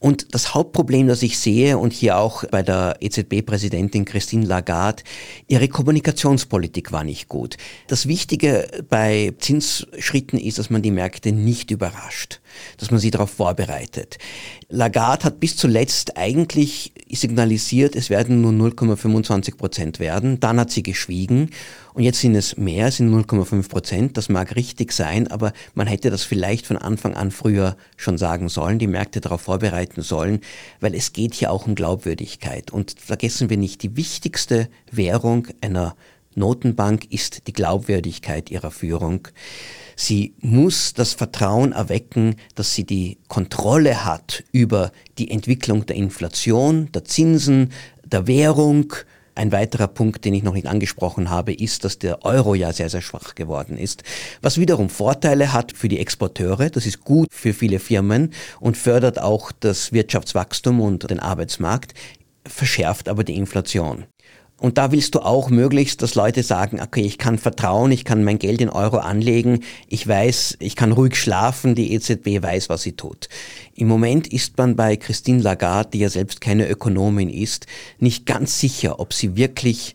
Und 0.00 0.34
das 0.34 0.54
Hauptproblem, 0.54 1.08
das 1.08 1.22
ich 1.22 1.38
sehe 1.38 1.76
und 1.76 1.92
hier 1.92 2.16
auch 2.16 2.44
bei 2.50 2.62
der 2.62 2.96
EZB-Präsidentin 3.00 4.06
Christine 4.06 4.46
Lagarde, 4.46 5.02
ihre 5.46 5.68
Kommunikationspolitik 5.68 6.90
war 6.90 7.04
nicht 7.04 7.28
gut. 7.28 7.58
Das 7.86 8.08
Wichtige 8.08 8.66
bei 8.88 9.34
Zinsschritten 9.38 10.38
ist, 10.38 10.58
dass 10.58 10.70
man 10.70 10.80
die 10.80 10.90
Märkte 10.90 11.32
nicht 11.32 11.70
überrascht, 11.70 12.40
dass 12.78 12.90
man 12.90 12.98
sie 12.98 13.10
darauf 13.10 13.28
vorbereitet. 13.30 14.16
Lagarde 14.70 15.24
hat 15.24 15.38
bis 15.38 15.58
zuletzt 15.58 16.16
eigentlich 16.16 16.94
signalisiert, 17.14 17.96
es 17.96 18.10
werden 18.10 18.40
nur 18.40 18.52
0,25 18.52 19.56
Prozent 19.56 19.98
werden. 19.98 20.40
Dann 20.40 20.60
hat 20.60 20.70
sie 20.70 20.82
geschwiegen 20.82 21.50
und 21.94 22.02
jetzt 22.02 22.20
sind 22.20 22.34
es 22.34 22.56
mehr, 22.56 22.90
sind 22.90 23.12
0,5 23.12 23.68
Prozent. 23.68 24.16
Das 24.16 24.28
mag 24.28 24.54
richtig 24.56 24.92
sein, 24.92 25.28
aber 25.28 25.52
man 25.74 25.86
hätte 25.86 26.10
das 26.10 26.22
vielleicht 26.22 26.66
von 26.66 26.76
Anfang 26.76 27.14
an 27.14 27.30
früher 27.30 27.76
schon 27.96 28.18
sagen 28.18 28.48
sollen, 28.48 28.78
die 28.78 28.86
Märkte 28.86 29.20
darauf 29.20 29.42
vorbereiten 29.42 30.02
sollen, 30.02 30.40
weil 30.80 30.94
es 30.94 31.12
geht 31.12 31.34
hier 31.34 31.50
auch 31.50 31.66
um 31.66 31.74
Glaubwürdigkeit. 31.74 32.70
Und 32.70 32.94
vergessen 32.98 33.50
wir 33.50 33.56
nicht, 33.56 33.82
die 33.82 33.96
wichtigste 33.96 34.68
Währung 34.90 35.48
einer 35.60 35.96
Notenbank 36.34 37.10
ist 37.10 37.46
die 37.46 37.52
Glaubwürdigkeit 37.52 38.50
ihrer 38.50 38.70
Führung. 38.70 39.28
Sie 39.96 40.34
muss 40.40 40.94
das 40.94 41.12
Vertrauen 41.12 41.72
erwecken, 41.72 42.36
dass 42.54 42.74
sie 42.74 42.84
die 42.84 43.18
Kontrolle 43.28 44.04
hat 44.04 44.44
über 44.52 44.92
die 45.18 45.30
Entwicklung 45.30 45.84
der 45.86 45.96
Inflation, 45.96 46.90
der 46.92 47.04
Zinsen, 47.04 47.70
der 48.04 48.26
Währung. 48.26 48.94
Ein 49.34 49.52
weiterer 49.52 49.88
Punkt, 49.88 50.24
den 50.24 50.34
ich 50.34 50.42
noch 50.42 50.54
nicht 50.54 50.66
angesprochen 50.66 51.30
habe, 51.30 51.52
ist, 51.52 51.84
dass 51.84 51.98
der 51.98 52.24
Euro 52.24 52.54
ja 52.54 52.72
sehr, 52.72 52.90
sehr 52.90 53.02
schwach 53.02 53.34
geworden 53.34 53.76
ist, 53.76 54.02
was 54.42 54.58
wiederum 54.58 54.88
Vorteile 54.88 55.52
hat 55.52 55.72
für 55.72 55.88
die 55.88 55.98
Exporteure. 55.98 56.70
Das 56.70 56.86
ist 56.86 57.04
gut 57.04 57.28
für 57.30 57.52
viele 57.52 57.78
Firmen 57.78 58.32
und 58.58 58.76
fördert 58.76 59.20
auch 59.20 59.52
das 59.52 59.92
Wirtschaftswachstum 59.92 60.80
und 60.80 61.10
den 61.10 61.20
Arbeitsmarkt, 61.20 61.94
verschärft 62.46 63.08
aber 63.08 63.24
die 63.24 63.36
Inflation. 63.36 64.04
Und 64.60 64.76
da 64.76 64.92
willst 64.92 65.14
du 65.14 65.20
auch 65.20 65.48
möglichst, 65.48 66.02
dass 66.02 66.14
Leute 66.14 66.42
sagen, 66.42 66.80
okay, 66.82 67.00
ich 67.00 67.16
kann 67.16 67.38
vertrauen, 67.38 67.90
ich 67.90 68.04
kann 68.04 68.22
mein 68.22 68.38
Geld 68.38 68.60
in 68.60 68.68
Euro 68.68 68.98
anlegen, 68.98 69.60
ich 69.88 70.06
weiß, 70.06 70.58
ich 70.60 70.76
kann 70.76 70.92
ruhig 70.92 71.16
schlafen, 71.16 71.74
die 71.74 71.94
EZB 71.94 72.42
weiß, 72.42 72.68
was 72.68 72.82
sie 72.82 72.92
tut. 72.92 73.30
Im 73.74 73.88
Moment 73.88 74.26
ist 74.30 74.58
man 74.58 74.76
bei 74.76 74.96
Christine 74.96 75.42
Lagarde, 75.42 75.90
die 75.94 76.00
ja 76.00 76.10
selbst 76.10 76.42
keine 76.42 76.68
Ökonomin 76.68 77.30
ist, 77.30 77.66
nicht 77.98 78.26
ganz 78.26 78.60
sicher, 78.60 79.00
ob 79.00 79.14
sie 79.14 79.34
wirklich 79.34 79.94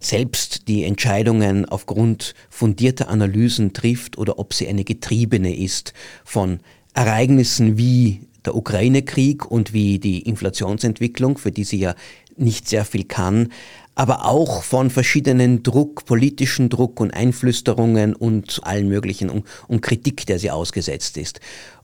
selbst 0.00 0.66
die 0.66 0.84
Entscheidungen 0.84 1.66
aufgrund 1.66 2.34
fundierter 2.48 3.08
Analysen 3.08 3.74
trifft 3.74 4.16
oder 4.16 4.38
ob 4.38 4.54
sie 4.54 4.66
eine 4.66 4.84
Getriebene 4.84 5.54
ist 5.54 5.92
von 6.24 6.60
Ereignissen 6.94 7.76
wie 7.76 8.22
der 8.46 8.54
Ukraine-Krieg 8.54 9.50
und 9.50 9.74
wie 9.74 9.98
die 9.98 10.20
Inflationsentwicklung, 10.20 11.36
für 11.36 11.52
die 11.52 11.64
sie 11.64 11.78
ja 11.78 11.94
nicht 12.36 12.68
sehr 12.68 12.84
viel 12.84 13.04
kann, 13.04 13.48
aber 13.96 14.26
auch 14.26 14.62
von 14.62 14.90
verschiedenen 14.90 15.62
Druck, 15.62 16.04
politischen 16.04 16.68
Druck 16.68 17.00
und 17.00 17.12
Einflüsterungen 17.12 18.14
und 18.14 18.60
allen 18.62 18.88
möglichen 18.88 19.30
und, 19.30 19.46
und 19.66 19.80
Kritik, 19.80 20.26
der 20.26 20.38
sie 20.38 20.50
ausgesetzt 20.50 21.16
ist. 21.16 21.40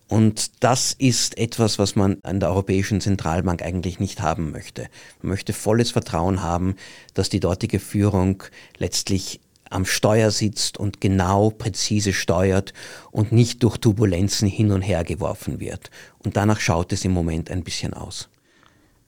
Und 0.09 0.63
das 0.63 0.93
ist 0.93 1.39
etwas, 1.39 1.79
was 1.79 1.97
man 1.97 2.19
an 2.23 2.39
der 2.39 2.51
Europäischen 2.51 3.01
Zentralbank 3.01 3.63
eigentlich 3.63 3.99
nicht 3.99 4.21
haben 4.21 4.51
möchte. 4.51 4.89
Man 5.23 5.31
möchte 5.31 5.55
volles 5.55 5.91
Vertrauen 5.91 6.43
haben, 6.43 6.77
dass 7.15 7.31
die 7.31 7.41
dortige 7.41 7.81
Führung 7.81 8.43
letztlich 8.77 9.41
am 9.71 9.87
Steuer 9.87 10.31
sitzt 10.31 10.77
und 10.77 11.01
genau 11.01 11.49
präzise 11.49 12.13
steuert 12.13 12.75
und 13.11 13.33
nicht 13.33 13.63
durch 13.63 13.79
Turbulenzen 13.79 14.49
hin 14.49 14.71
und 14.71 14.83
her 14.83 15.03
geworfen 15.03 15.61
wird. 15.61 15.91
Und 16.19 16.37
danach 16.37 16.61
schaut 16.61 16.93
es 16.93 17.07
im 17.07 17.13
Moment 17.13 17.51
ein 17.51 17.65
bisschen 17.65 17.95
aus. 17.95 18.29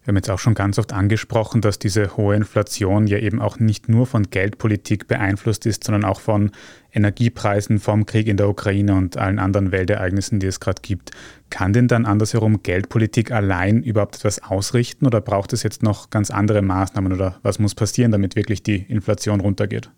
Wir 0.04 0.10
haben 0.10 0.16
jetzt 0.16 0.28
auch 0.28 0.38
schon 0.38 0.52
ganz 0.52 0.78
oft 0.78 0.92
angesprochen, 0.92 1.62
dass 1.62 1.78
diese 1.78 2.18
hohe 2.18 2.36
Inflation 2.36 3.06
ja 3.06 3.16
eben 3.16 3.40
auch 3.40 3.58
nicht 3.58 3.88
nur 3.88 4.06
von 4.06 4.24
Geldpolitik 4.24 5.08
beeinflusst 5.08 5.64
ist, 5.64 5.82
sondern 5.82 6.04
auch 6.04 6.20
von 6.20 6.50
Energiepreisen, 6.92 7.78
vom 7.78 8.04
Krieg 8.04 8.28
in 8.28 8.36
der 8.36 8.50
Ukraine 8.50 8.96
und 8.96 9.16
allen 9.16 9.38
anderen 9.38 9.72
Weltereignissen, 9.72 10.40
die 10.40 10.46
es 10.46 10.60
gerade 10.60 10.82
gibt. 10.82 11.12
Kann 11.48 11.72
denn 11.72 11.88
dann 11.88 12.04
andersherum 12.04 12.62
Geldpolitik 12.62 13.30
allein 13.30 13.82
überhaupt 13.82 14.16
etwas 14.16 14.42
ausrichten 14.42 15.06
oder 15.06 15.22
braucht 15.22 15.54
es 15.54 15.62
jetzt 15.62 15.82
noch 15.82 16.10
ganz 16.10 16.30
andere 16.30 16.60
Maßnahmen 16.60 17.10
oder 17.10 17.38
was 17.42 17.58
muss 17.58 17.74
passieren, 17.74 18.12
damit 18.12 18.36
wirklich 18.36 18.62
die 18.62 18.82
Inflation 18.82 19.40
runtergeht? 19.40 19.90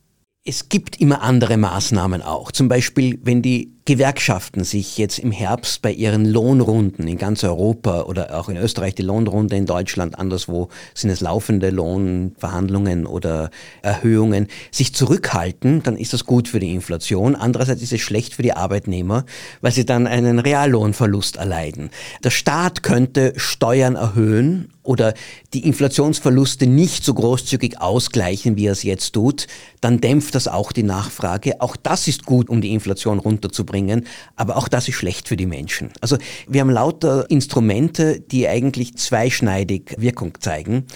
Es 0.45 0.69
gibt 0.69 1.01
immer 1.01 1.23
andere 1.23 1.57
Maßnahmen 1.57 2.23
auch. 2.23 2.53
Zum 2.53 2.69
Beispiel, 2.69 3.19
wenn 3.25 3.43
die 3.43 3.76
Gewerkschaften 3.87 4.65
sich 4.65 4.99
jetzt 4.99 5.21
im 5.21 5.31
Herbst 5.31 5.81
bei 5.81 5.93
ihren 5.93 6.25
Lohnrunden 6.25 7.07
in 7.07 7.19
ganz 7.19 7.45
Europa 7.45 8.03
oder 8.03 8.37
auch 8.37 8.49
in 8.49 8.57
Österreich 8.57 8.97
die 8.97 9.03
Lohnrunde, 9.03 9.55
in 9.55 9.65
Deutschland 9.65 10.19
anderswo 10.19 10.71
sind 10.93 11.11
es 11.11 11.21
laufende 11.21 11.71
Lohnverhandlungen 11.71 13.07
oder 13.07 13.51
Erhöhungen, 13.83 14.49
sich 14.73 14.93
zurückhalten, 14.93 15.85
dann 15.85 15.97
ist 15.97 16.13
das 16.13 16.25
gut 16.25 16.49
für 16.49 16.59
die 16.59 16.75
Inflation. 16.75 17.37
Andererseits 17.37 17.81
ist 17.81 17.93
es 17.93 18.01
schlecht 18.01 18.35
für 18.35 18.43
die 18.43 18.55
Arbeitnehmer, 18.55 19.25
weil 19.61 19.71
sie 19.71 19.87
dann 19.87 20.09
einen 20.09 20.41
Reallohnverlust 20.41 21.37
erleiden. 21.37 21.91
Der 22.25 22.31
Staat 22.31 22.83
könnte 22.83 23.35
Steuern 23.37 23.95
erhöhen 23.95 24.73
oder 24.83 25.15
die 25.53 25.67
Inflationsverluste 25.67 26.67
nicht 26.67 27.05
so 27.05 27.15
großzügig 27.15 27.81
ausgleichen, 27.81 28.57
wie 28.57 28.67
er 28.67 28.73
es 28.73 28.83
jetzt 28.83 29.13
tut, 29.13 29.47
dann 29.81 30.01
dämpft 30.01 30.35
das 30.35 30.49
auch 30.49 30.73
die 30.73 30.83
Nachfrage. 30.83 31.61
Auch 31.61 31.77
das 31.77 32.09
ist 32.09 32.25
gut, 32.25 32.49
um 32.49 32.61
die 32.61 32.73
Inflation 32.73 33.19
runterzubringen 33.19 33.76
bringen, 33.77 34.07
aber 34.37 34.57
auch 34.57 34.69
das 34.69 34.89
ist 34.89 34.95
schlecht 34.95 35.29
für 35.29 35.37
die 35.37 35.45
Menschen. 35.45 35.91
Also 36.01 36.17
wir 36.49 36.63
haben 36.63 36.71
lauter 36.71 37.29
Instrumente, 37.31 38.21
die 38.21 38.49
eigentlich 38.49 38.97
zweischneidig 38.97 39.97
Wirkung 39.99 40.33
zeigen. 40.41 40.87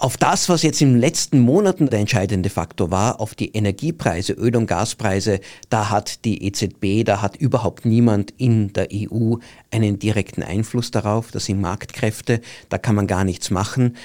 Auf 0.00 0.16
das, 0.16 0.48
was 0.48 0.62
jetzt 0.62 0.80
in 0.80 0.92
den 0.92 1.00
letzten 1.00 1.40
Monaten 1.40 1.90
der 1.90 1.98
entscheidende 1.98 2.48
Faktor 2.48 2.90
war, 2.90 3.20
auf 3.20 3.34
die 3.34 3.50
Energiepreise, 3.52 4.32
Öl- 4.32 4.56
und 4.56 4.68
Gaspreise, 4.68 5.40
da 5.68 5.90
hat 5.90 6.24
die 6.24 6.46
EZB, 6.46 7.04
da 7.04 7.20
hat 7.20 7.36
überhaupt 7.36 7.84
niemand 7.84 8.32
in 8.38 8.72
der 8.72 8.88
EU 8.90 9.34
einen 9.70 9.98
direkten 9.98 10.42
Einfluss 10.42 10.90
darauf. 10.90 11.30
Das 11.32 11.46
sind 11.46 11.60
Marktkräfte, 11.60 12.40
da 12.68 12.78
kann 12.78 12.94
man 12.94 13.06
gar 13.06 13.24
nichts 13.24 13.50
machen. 13.50 13.96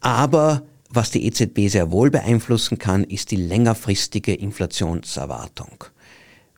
Aber 0.00 0.62
was 0.88 1.10
die 1.10 1.24
EZB 1.26 1.68
sehr 1.68 1.92
wohl 1.92 2.10
beeinflussen 2.10 2.78
kann, 2.78 3.04
ist 3.04 3.30
die 3.30 3.36
längerfristige 3.36 4.34
Inflationserwartung. 4.34 5.84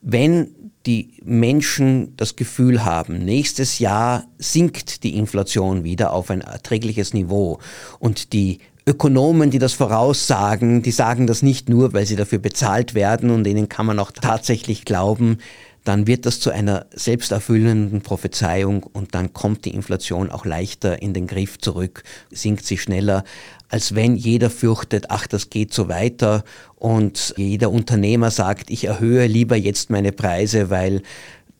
Wenn 0.02 0.48
die 0.87 1.20
Menschen 1.24 2.16
das 2.16 2.37
Gefühl 2.37 2.85
haben, 2.85 3.18
nächstes 3.24 3.78
Jahr 3.78 4.24
sinkt 4.38 5.02
die 5.02 5.16
Inflation 5.16 5.85
wieder 5.85 6.12
auf 6.12 6.30
ein 6.30 6.42
erträgliches 6.42 7.12
Niveau. 7.12 7.59
Und 7.98 8.32
die 8.32 8.61
Ökonomen, 8.88 9.50
die 9.50 9.59
das 9.59 9.72
voraussagen, 9.72 10.80
die 10.82 10.92
sagen 10.92 11.26
das 11.26 11.42
nicht 11.42 11.68
nur, 11.68 11.92
weil 11.92 12.06
sie 12.06 12.14
dafür 12.14 12.38
bezahlt 12.38 12.94
werden 12.94 13.30
und 13.30 13.42
denen 13.42 13.68
kann 13.68 13.85
man 13.85 13.98
auch 13.98 14.12
tatsächlich 14.12 14.85
glauben, 14.85 15.38
dann 15.87 16.09
wird 16.09 16.27
das 16.27 16.40
zu 16.40 16.51
einer 16.51 16.87
selbsterfüllenden 16.92 18.01
Prophezeiung 18.01 18.83
und 18.83 19.14
dann 19.14 19.33
kommt 19.33 19.64
die 19.64 19.75
Inflation 19.75 20.31
auch 20.31 20.44
leichter 20.44 21.01
in 21.01 21.14
den 21.14 21.29
Griff 21.29 21.59
zurück, 21.59 22.03
sinkt 22.33 22.66
sie 22.66 22.77
schneller, 22.77 23.22
als 23.68 23.94
wenn 23.94 24.16
jeder 24.16 24.51
fürchtet, 24.51 25.07
ach, 25.11 25.29
das 25.29 25.49
geht 25.49 25.72
so 25.72 25.88
weiter 25.88 26.42
und 26.75 27.35
jeder 27.37 27.70
Unternehmer 27.70 28.33
sagt, 28.33 28.68
ich 28.70 28.85
erhöhe 28.85 29.29
lieber 29.29 29.55
jetzt 29.55 29.88
meine 29.88 30.11
Preise, 30.11 30.70
weil 30.70 31.03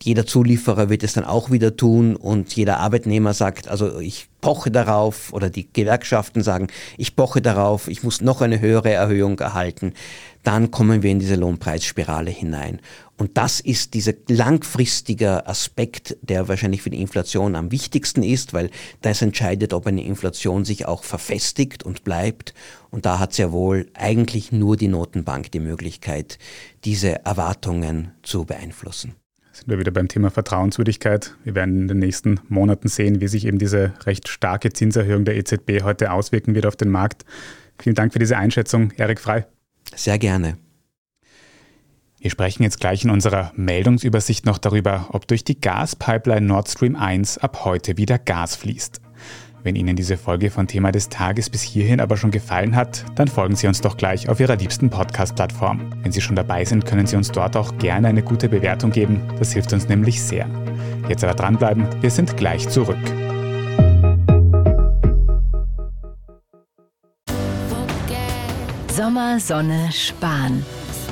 jeder 0.03 0.27
Zulieferer 0.27 0.91
wird 0.91 1.05
es 1.05 1.15
dann 1.15 1.25
auch 1.25 1.51
wieder 1.51 1.77
tun 1.77 2.17
und 2.17 2.55
jeder 2.55 2.81
Arbeitnehmer 2.81 3.33
sagt, 3.33 3.69
also 3.69 4.01
ich 4.01 4.29
poche 4.41 4.71
darauf 4.71 5.33
oder 5.33 5.51
die 5.51 5.73
Gewerkschaften 5.73 6.43
sagen, 6.43 6.67
ich 6.99 7.17
poche 7.17 7.41
darauf, 7.41 7.89
ich 7.89 8.03
muss 8.03 8.21
noch 8.21 8.41
eine 8.41 8.61
höhere 8.61 8.93
Erhöhung 8.93 9.39
erhalten, 9.39 9.95
dann 10.43 10.71
kommen 10.71 11.03
wir 11.03 11.11
in 11.11 11.19
diese 11.19 11.37
Lohnpreisspirale 11.37 12.31
hinein. 12.31 12.81
Und 13.19 13.39
das 13.39 13.61
ist 13.61 13.95
dieser 13.95 14.13
langfristige 14.29 15.47
Aspekt, 15.47 16.17
der 16.21 16.49
wahrscheinlich 16.49 16.83
für 16.83 16.91
die 16.91 17.01
Inflation 17.01 17.57
am 17.57 17.71
wichtigsten 17.71 18.23
ist, 18.23 18.53
weil 18.53 18.71
das 19.01 19.23
entscheidet, 19.23 19.73
ob 19.73 19.87
eine 19.87 20.05
Inflation 20.05 20.65
sich 20.65 20.87
auch 20.87 21.03
verfestigt 21.03 21.83
und 21.83 22.05
bleibt. 22.05 22.53
Und 22.91 23.07
da 23.07 23.19
hat 23.19 23.33
sehr 23.33 23.53
wohl 23.53 23.87
eigentlich 23.95 24.53
nur 24.53 24.77
die 24.77 24.89
Notenbank 24.89 25.51
die 25.51 25.61
Möglichkeit, 25.61 26.39
diese 26.85 27.25
Erwartungen 27.25 28.13
zu 28.23 28.45
beeinflussen 28.45 29.15
sind 29.57 29.69
wir 29.69 29.79
wieder 29.79 29.91
beim 29.91 30.09
Thema 30.09 30.31
Vertrauenswürdigkeit. 30.31 31.35
Wir 31.45 31.55
werden 31.55 31.83
in 31.83 31.89
den 31.89 31.99
nächsten 31.99 32.41
Monaten 32.49 32.89
sehen, 32.89 33.21
wie 33.21 33.29
sich 33.29 33.47
eben 33.47 33.59
diese 33.59 33.95
recht 34.05 34.29
starke 34.29 34.71
Zinserhöhung 34.71 35.25
der 35.25 35.37
EZB 35.37 35.83
heute 35.83 36.13
auswirken 36.13 36.55
wird 36.55 36.67
auf 36.67 36.77
den 36.77 36.91
Markt. 36.91 37.25
Vielen 37.79 37.95
Dank 37.95 38.13
für 38.13 38.19
diese 38.19 38.37
Einschätzung, 38.37 38.93
Erik 38.97 39.19
Frei. 39.19 39.47
Sehr 39.95 40.19
gerne. 40.19 40.59
Wir 42.27 42.31
sprechen 42.33 42.65
jetzt 42.65 42.81
gleich 42.81 43.05
in 43.05 43.11
unserer 43.11 43.53
Meldungsübersicht 43.55 44.47
noch 44.47 44.59
darüber, 44.59 45.11
ob 45.11 45.29
durch 45.29 45.45
die 45.45 45.61
Gaspipeline 45.61 46.45
Nord 46.45 46.69
Stream 46.69 46.97
1 46.97 47.39
ab 47.39 47.65
heute 47.65 47.99
wieder 47.99 48.19
Gas 48.19 48.57
fließt. 48.57 49.01
Wenn 49.62 49.77
Ihnen 49.77 49.95
diese 49.95 50.17
Folge 50.17 50.51
von 50.51 50.67
Thema 50.67 50.91
des 50.91 51.09
Tages 51.09 51.49
bis 51.49 51.62
hierhin 51.62 52.01
aber 52.01 52.17
schon 52.17 52.33
gefallen 52.33 52.75
hat, 52.75 53.05
dann 53.15 53.29
folgen 53.29 53.55
Sie 53.55 53.69
uns 53.69 53.81
doch 53.81 53.97
gleich 53.97 54.29
auf 54.29 54.41
Ihrer 54.41 54.57
liebsten 54.57 54.91
Podcast-Plattform. 54.91 55.93
Wenn 56.03 56.11
Sie 56.11 56.21
schon 56.21 56.35
dabei 56.35 56.65
sind, 56.65 56.85
können 56.85 57.07
Sie 57.07 57.15
uns 57.15 57.31
dort 57.31 57.57
auch 57.57 57.79
gerne 57.79 58.09
eine 58.09 58.25
gute 58.25 58.49
Bewertung 58.49 58.91
geben. 58.91 59.21
Das 59.39 59.53
hilft 59.53 59.73
uns 59.73 59.89
nämlich 59.89 60.21
sehr. 60.21 60.49
Jetzt 61.09 61.23
aber 61.23 61.35
dranbleiben, 61.35 61.87
wir 62.03 62.11
sind 62.11 62.37
gleich 62.37 62.69
zurück. 62.69 62.99
Sommer, 68.89 69.39
Sonne, 69.39 69.93
Spahn. 69.93 70.65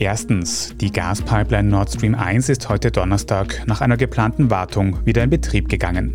Erstens, 0.00 0.76
die 0.80 0.92
Gaspipeline 0.92 1.68
Nord 1.68 1.90
Stream 1.90 2.14
1 2.14 2.48
ist 2.50 2.68
heute 2.68 2.92
Donnerstag 2.92 3.64
nach 3.66 3.80
einer 3.80 3.96
geplanten 3.96 4.48
Wartung 4.48 5.04
wieder 5.04 5.24
in 5.24 5.30
Betrieb 5.30 5.68
gegangen. 5.68 6.14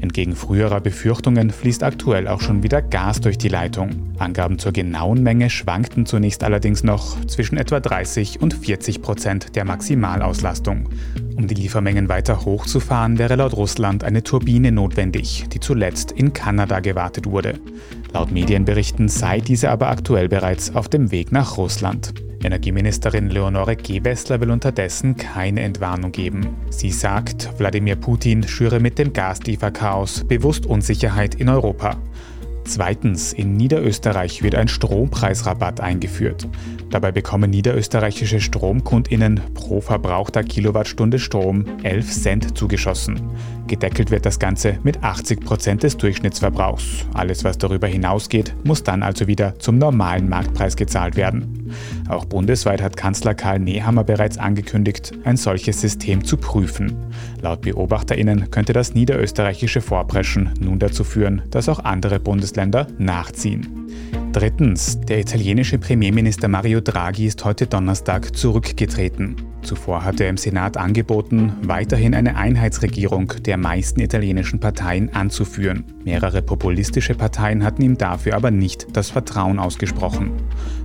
Entgegen 0.00 0.34
früherer 0.34 0.80
Befürchtungen 0.80 1.50
fließt 1.50 1.82
aktuell 1.82 2.28
auch 2.28 2.40
schon 2.40 2.62
wieder 2.62 2.80
Gas 2.80 3.20
durch 3.20 3.36
die 3.36 3.50
Leitung. 3.50 4.14
Angaben 4.18 4.58
zur 4.58 4.72
genauen 4.72 5.22
Menge 5.22 5.50
schwankten 5.50 6.06
zunächst 6.06 6.42
allerdings 6.42 6.82
noch 6.82 7.22
zwischen 7.26 7.58
etwa 7.58 7.78
30 7.78 8.40
und 8.40 8.54
40 8.54 9.02
Prozent 9.02 9.54
der 9.54 9.66
Maximalauslastung. 9.66 10.88
Um 11.36 11.46
die 11.46 11.54
Liefermengen 11.54 12.08
weiter 12.08 12.46
hochzufahren, 12.46 13.18
wäre 13.18 13.36
laut 13.36 13.52
Russland 13.52 14.02
eine 14.02 14.22
Turbine 14.22 14.72
notwendig, 14.72 15.44
die 15.52 15.60
zuletzt 15.60 16.12
in 16.12 16.32
Kanada 16.32 16.80
gewartet 16.80 17.26
wurde. 17.26 17.60
Laut 18.14 18.32
Medienberichten 18.32 19.08
sei 19.08 19.40
diese 19.40 19.70
aber 19.70 19.90
aktuell 19.90 20.30
bereits 20.30 20.74
auf 20.74 20.88
dem 20.88 21.10
Weg 21.10 21.32
nach 21.32 21.58
Russland. 21.58 22.14
Energieministerin 22.42 23.28
Leonore 23.28 23.76
Gewessler 23.76 24.40
will 24.40 24.50
unterdessen 24.50 25.16
keine 25.16 25.60
Entwarnung 25.60 26.10
geben. 26.10 26.56
Sie 26.70 26.90
sagt, 26.90 27.50
Wladimir 27.58 27.96
Putin 27.96 28.46
schüre 28.46 28.80
mit 28.80 28.98
dem 28.98 29.12
Gaslieferchaos 29.12 30.24
bewusst 30.24 30.64
Unsicherheit 30.66 31.34
in 31.34 31.48
Europa. 31.48 31.96
Zweitens, 32.64 33.32
in 33.32 33.56
Niederösterreich 33.56 34.42
wird 34.42 34.54
ein 34.54 34.68
Strompreisrabatt 34.68 35.80
eingeführt. 35.80 36.46
Dabei 36.90 37.10
bekommen 37.10 37.50
niederösterreichische 37.50 38.40
Stromkundinnen 38.40 39.40
pro 39.54 39.80
verbrauchter 39.80 40.42
Kilowattstunde 40.42 41.18
Strom 41.18 41.64
11 41.82 42.10
Cent 42.10 42.58
zugeschossen. 42.58 43.20
Gedeckelt 43.70 44.10
wird 44.10 44.26
das 44.26 44.40
Ganze 44.40 44.80
mit 44.82 45.04
80 45.04 45.42
Prozent 45.42 45.84
des 45.84 45.96
Durchschnittsverbrauchs. 45.96 47.06
Alles, 47.14 47.44
was 47.44 47.56
darüber 47.56 47.86
hinausgeht, 47.86 48.52
muss 48.64 48.82
dann 48.82 49.04
also 49.04 49.28
wieder 49.28 49.60
zum 49.60 49.78
normalen 49.78 50.28
Marktpreis 50.28 50.74
gezahlt 50.74 51.14
werden. 51.14 51.72
Auch 52.08 52.24
bundesweit 52.24 52.82
hat 52.82 52.96
Kanzler 52.96 53.34
Karl 53.34 53.60
Nehammer 53.60 54.02
bereits 54.02 54.38
angekündigt, 54.38 55.12
ein 55.22 55.36
solches 55.36 55.80
System 55.80 56.24
zu 56.24 56.36
prüfen. 56.36 56.96
Laut 57.42 57.60
BeobachterInnen 57.60 58.50
könnte 58.50 58.72
das 58.72 58.94
niederösterreichische 58.94 59.80
Vorpreschen 59.80 60.50
nun 60.58 60.80
dazu 60.80 61.04
führen, 61.04 61.42
dass 61.50 61.68
auch 61.68 61.78
andere 61.78 62.18
Bundesländer 62.18 62.88
nachziehen. 62.98 63.86
Drittens, 64.32 65.00
der 65.00 65.20
italienische 65.20 65.78
Premierminister 65.78 66.48
Mario 66.48 66.80
Draghi 66.80 67.26
ist 67.26 67.44
heute 67.44 67.68
Donnerstag 67.68 68.36
zurückgetreten. 68.36 69.36
Zuvor 69.62 70.04
hatte 70.04 70.24
er 70.24 70.30
im 70.30 70.36
Senat 70.36 70.76
angeboten, 70.76 71.52
weiterhin 71.62 72.14
eine 72.14 72.36
Einheitsregierung 72.36 73.32
der 73.44 73.56
meisten 73.56 74.00
italienischen 74.00 74.58
Parteien 74.60 75.14
anzuführen. 75.14 75.84
Mehrere 76.04 76.42
populistische 76.42 77.14
Parteien 77.14 77.62
hatten 77.62 77.82
ihm 77.82 77.98
dafür 77.98 78.34
aber 78.34 78.50
nicht 78.50 78.88
das 78.94 79.10
Vertrauen 79.10 79.58
ausgesprochen. 79.58 80.32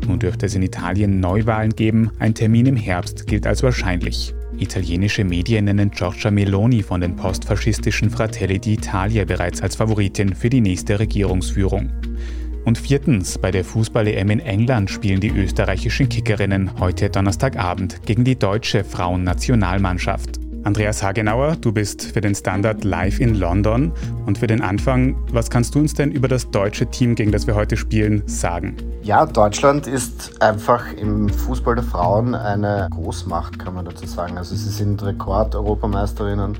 Nun 0.07 0.19
dürfte 0.19 0.45
es 0.45 0.55
in 0.55 0.63
Italien 0.63 1.19
Neuwahlen 1.19 1.75
geben, 1.75 2.11
ein 2.19 2.33
Termin 2.33 2.65
im 2.65 2.75
Herbst 2.75 3.27
gilt 3.27 3.47
als 3.47 3.63
wahrscheinlich. 3.63 4.33
Italienische 4.57 5.23
Medien 5.23 5.65
nennen 5.65 5.91
Giorgia 5.91 6.31
Meloni 6.31 6.81
von 6.81 7.01
den 7.01 7.15
postfaschistischen 7.15 8.09
Fratelli 8.09 8.57
d'Italia 8.57 9.25
bereits 9.25 9.61
als 9.61 9.75
Favoritin 9.75 10.33
für 10.33 10.49
die 10.49 10.61
nächste 10.61 10.97
Regierungsführung. 10.99 11.89
Und 12.65 12.79
viertens, 12.79 13.37
bei 13.37 13.51
der 13.51 13.63
Fußball-EM 13.63 14.31
in 14.31 14.39
England 14.39 14.89
spielen 14.89 15.21
die 15.21 15.29
österreichischen 15.29 16.09
Kickerinnen 16.09 16.79
heute 16.79 17.11
Donnerstagabend 17.11 18.03
gegen 18.07 18.23
die 18.23 18.37
deutsche 18.37 18.83
Frauennationalmannschaft. 18.83 20.39
Andreas 20.63 21.03
Hagenauer, 21.03 21.57
du 21.57 21.71
bist 21.71 22.01
für 22.01 22.21
den 22.21 22.33
Standard 22.33 22.83
live 22.83 23.19
in 23.19 23.35
London. 23.35 23.91
Und 24.25 24.39
für 24.39 24.47
den 24.47 24.61
Anfang, 24.61 25.15
was 25.31 25.51
kannst 25.51 25.75
du 25.75 25.79
uns 25.79 25.93
denn 25.93 26.11
über 26.11 26.27
das 26.27 26.49
deutsche 26.49 26.87
Team, 26.87 27.13
gegen 27.13 27.31
das 27.31 27.45
wir 27.45 27.53
heute 27.53 27.77
spielen, 27.77 28.23
sagen? 28.25 28.75
Ja, 29.03 29.27
Deutschland 29.27 29.85
ist 29.85 30.41
einfach 30.41 30.91
im 30.93 31.29
Fußball 31.29 31.75
der 31.75 31.83
Frauen 31.83 32.33
eine 32.33 32.87
Großmacht, 32.89 33.59
kann 33.59 33.75
man 33.75 33.85
dazu 33.85 34.07
sagen. 34.07 34.39
Also 34.39 34.55
sie 34.55 34.69
sind 34.69 35.03
Rekord-Europameisterinnen 35.03 36.57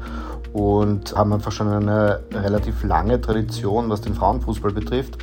und 0.53 1.15
haben 1.15 1.33
einfach 1.33 1.51
schon 1.51 1.67
eine 1.67 2.19
relativ 2.31 2.83
lange 2.83 3.19
Tradition, 3.19 3.89
was 3.89 4.01
den 4.01 4.13
Frauenfußball 4.13 4.71
betrifft. 4.71 5.17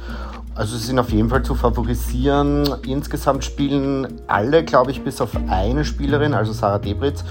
Also 0.54 0.76
sie 0.76 0.86
sind 0.86 0.98
auf 0.98 1.10
jeden 1.10 1.30
Fall 1.30 1.42
zu 1.42 1.54
favorisieren. 1.54 2.68
Insgesamt 2.86 3.44
spielen 3.44 4.20
alle, 4.26 4.64
glaube 4.64 4.90
ich, 4.90 5.02
bis 5.02 5.20
auf 5.20 5.30
eine 5.48 5.84
Spielerin, 5.84 6.34
also 6.34 6.52
Sarah 6.52 6.78
Debritz, 6.78 7.24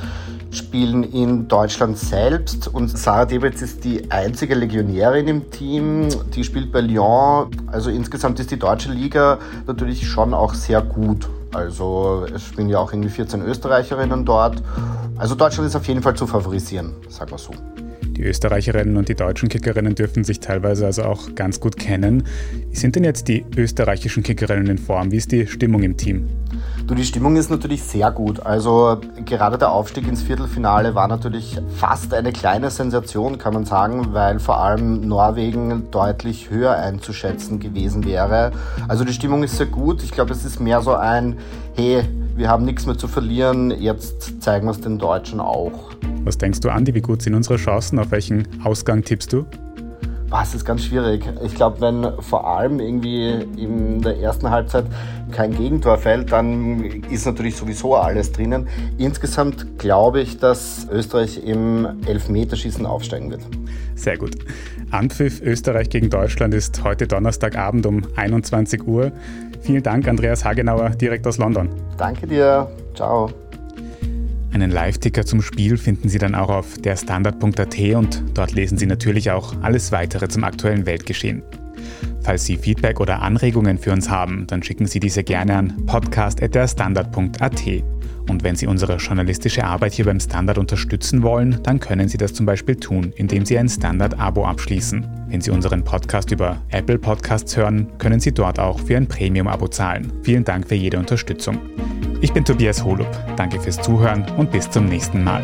spielen 0.49 1.03
in 1.03 1.47
Deutschland 1.47 1.97
selbst. 1.97 2.67
Und 2.67 2.89
Sarah 2.97 3.25
Debritz 3.25 3.62
ist 3.62 3.84
die 3.84 4.10
einzige 4.12 4.55
Legionärin 4.55 5.27
im 5.27 5.51
Team. 5.51 6.10
Die 6.34 6.43
spielt 6.43 6.71
bei 6.71 6.81
Lyon. 6.81 7.49
Also 7.67 7.89
insgesamt 7.91 8.39
ist 8.39 8.49
die 8.51 8.60
deutsche 8.60 8.91
Liga 8.91 9.38
natürlich 9.67 10.07
schon 10.07 10.34
auch 10.34 10.53
sehr 10.53 10.81
gut. 10.81 11.29
Also 11.53 12.25
es 12.34 12.43
spielen 12.43 12.69
ja 12.69 12.79
auch 12.79 12.91
irgendwie 12.91 13.10
14 13.10 13.41
Österreicherinnen 13.43 14.25
dort. 14.25 14.63
Also 15.17 15.36
Deutschland 15.36 15.67
ist 15.67 15.75
auf 15.75 15.88
jeden 15.88 16.01
Fall 16.01 16.15
zu 16.15 16.25
favorisieren, 16.25 16.93
sagen 17.10 17.31
wir 17.31 17.38
so. 17.38 17.51
Die 18.21 18.27
Österreicherinnen 18.27 18.97
und 18.97 19.10
die 19.10 19.15
deutschen 19.15 19.49
Kickerinnen 19.49 19.95
dürfen 19.95 20.23
sich 20.23 20.39
teilweise 20.39 20.86
also 20.86 21.05
auch 21.05 21.34
ganz 21.34 21.60
gut 21.60 21.75
kennen. 21.77 22.21
Wie 22.69 22.75
sind 22.75 22.95
denn 22.95 23.03
jetzt 23.03 23.27
die 23.27 23.43
österreichischen 23.57 24.21
Kickerinnen 24.21 24.67
in 24.67 24.77
Form? 24.77 25.12
Wie 25.12 25.17
ist 25.17 25.31
die 25.31 25.47
Stimmung 25.47 25.81
im 25.81 25.97
Team? 25.97 26.29
Du, 26.86 26.93
die 26.93 27.03
Stimmung 27.03 27.36
ist 27.36 27.49
natürlich 27.49 27.81
sehr 27.81 28.12
gut. 28.12 28.39
Also 28.39 29.01
gerade 29.25 29.57
der 29.57 29.71
Aufstieg 29.71 30.07
ins 30.07 30.21
Viertelfinale 30.21 30.93
war 30.93 31.07
natürlich 31.07 31.57
fast 31.75 32.13
eine 32.13 32.31
kleine 32.31 32.69
Sensation, 32.69 33.39
kann 33.39 33.55
man 33.55 33.65
sagen, 33.65 34.13
weil 34.13 34.38
vor 34.38 34.60
allem 34.60 35.07
Norwegen 35.07 35.89
deutlich 35.89 36.51
höher 36.51 36.75
einzuschätzen 36.75 37.60
gewesen 37.60 38.05
wäre. 38.05 38.51
Also 38.88 39.03
die 39.03 39.13
Stimmung 39.13 39.41
ist 39.41 39.57
sehr 39.57 39.65
gut. 39.65 40.03
Ich 40.03 40.12
glaube, 40.12 40.31
es 40.34 40.45
ist 40.45 40.60
mehr 40.60 40.84
so 40.84 40.93
ein, 40.93 41.39
hey, 41.75 42.03
wir 42.36 42.49
haben 42.49 42.65
nichts 42.65 42.86
mehr 42.86 42.99
zu 42.99 43.07
verlieren, 43.07 43.71
jetzt 43.71 44.43
zeigen 44.43 44.67
wir 44.67 44.71
es 44.71 44.81
den 44.81 44.99
Deutschen 44.99 45.39
auch. 45.39 45.89
Was 46.23 46.38
denkst 46.38 46.60
du, 46.60 46.69
Andi, 46.69 46.93
wie 46.93 47.01
gut 47.01 47.21
sind 47.21 47.34
unsere 47.34 47.57
Chancen? 47.57 47.97
Auf 47.97 48.12
welchen 48.12 48.47
Ausgang 48.63 49.03
tippst 49.03 49.34
du? 49.34 49.45
Was 50.29 50.55
ist 50.55 50.63
ganz 50.63 50.86
schwierig. 50.86 51.25
Ich 51.43 51.55
glaube, 51.55 51.81
wenn 51.81 52.21
vor 52.21 52.47
allem 52.47 52.79
irgendwie 52.79 53.31
in 53.57 54.01
der 54.01 54.17
ersten 54.17 54.49
Halbzeit 54.49 54.86
kein 55.31 55.51
Gegentor 55.51 55.97
fällt, 55.97 56.31
dann 56.31 57.03
ist 57.10 57.25
natürlich 57.25 57.57
sowieso 57.57 57.95
alles 57.95 58.31
drinnen. 58.31 58.67
Insgesamt 58.97 59.77
glaube 59.77 60.21
ich, 60.21 60.38
dass 60.38 60.88
Österreich 60.89 61.43
im 61.43 61.86
Elfmeterschießen 62.05 62.86
aufsteigen 62.86 63.29
wird. 63.29 63.41
Sehr 63.95 64.17
gut. 64.17 64.38
Anpfiff 64.91 65.41
Österreich 65.41 65.89
gegen 65.89 66.10
Deutschland 66.10 66.53
ist 66.53 66.81
heute 66.84 67.07
Donnerstagabend 67.07 67.86
um 67.86 68.03
21 68.15 68.88
Uhr. 68.88 69.12
Vielen 69.62 69.84
Dank, 69.84 70.07
Andreas 70.07 70.45
Hagenauer, 70.45 70.91
direkt 70.91 71.27
aus 71.27 71.39
London. 71.39 71.69
Danke 71.97 72.25
dir. 72.25 72.69
Ciao. 72.95 73.29
Einen 74.53 74.69
Live-Ticker 74.69 75.25
zum 75.25 75.41
Spiel 75.41 75.77
finden 75.77 76.09
Sie 76.09 76.17
dann 76.17 76.35
auch 76.35 76.49
auf 76.49 76.77
derstandard.at 76.77 77.79
und 77.95 78.23
dort 78.33 78.51
lesen 78.51 78.77
Sie 78.77 78.85
natürlich 78.85 79.31
auch 79.31 79.53
alles 79.61 79.91
weitere 79.91 80.27
zum 80.27 80.43
aktuellen 80.43 80.85
Weltgeschehen. 80.85 81.41
Falls 82.21 82.45
Sie 82.45 82.57
Feedback 82.57 82.99
oder 82.99 83.21
Anregungen 83.21 83.77
für 83.77 83.91
uns 83.91 84.09
haben, 84.09 84.45
dann 84.47 84.61
schicken 84.61 84.85
Sie 84.85 84.99
diese 84.99 85.23
gerne 85.23 85.55
an 85.55 85.85
podcast.derstandard.at. 85.85 87.83
Und 88.29 88.43
wenn 88.43 88.55
Sie 88.55 88.67
unsere 88.67 88.97
journalistische 88.97 89.63
Arbeit 89.63 89.93
hier 89.93 90.05
beim 90.05 90.19
Standard 90.19 90.57
unterstützen 90.57 91.23
wollen, 91.23 91.60
dann 91.63 91.79
können 91.79 92.07
Sie 92.07 92.17
das 92.17 92.34
zum 92.34 92.45
Beispiel 92.45 92.75
tun, 92.75 93.13
indem 93.15 93.45
Sie 93.45 93.57
ein 93.57 93.69
Standard-Abo 93.69 94.45
abschließen. 94.45 95.07
Wenn 95.27 95.41
Sie 95.41 95.51
unseren 95.51 95.84
Podcast 95.84 96.31
über 96.31 96.57
Apple 96.69 96.99
Podcasts 96.99 97.55
hören, 97.55 97.88
können 97.97 98.19
Sie 98.19 98.31
dort 98.31 98.60
auch 98.60 98.79
für 98.79 98.97
ein 98.97 99.07
Premium-Abo 99.07 99.67
zahlen. 99.67 100.12
Vielen 100.23 100.43
Dank 100.43 100.67
für 100.67 100.75
jede 100.75 100.97
Unterstützung. 100.97 101.60
Ich 102.21 102.34
bin 102.34 102.45
Tobias 102.45 102.84
Holub. 102.84 103.10
Danke 103.36 103.60
fürs 103.60 103.81
Zuhören 103.81 104.25
und 104.38 104.51
bis 104.51 104.69
zum 104.69 104.86
nächsten 104.86 105.23
Mal. 105.23 105.43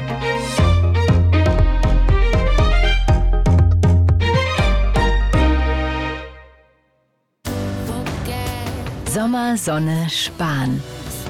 Sommer, 9.17 9.57
Sonne, 9.57 10.07
Sparen. 10.09 10.81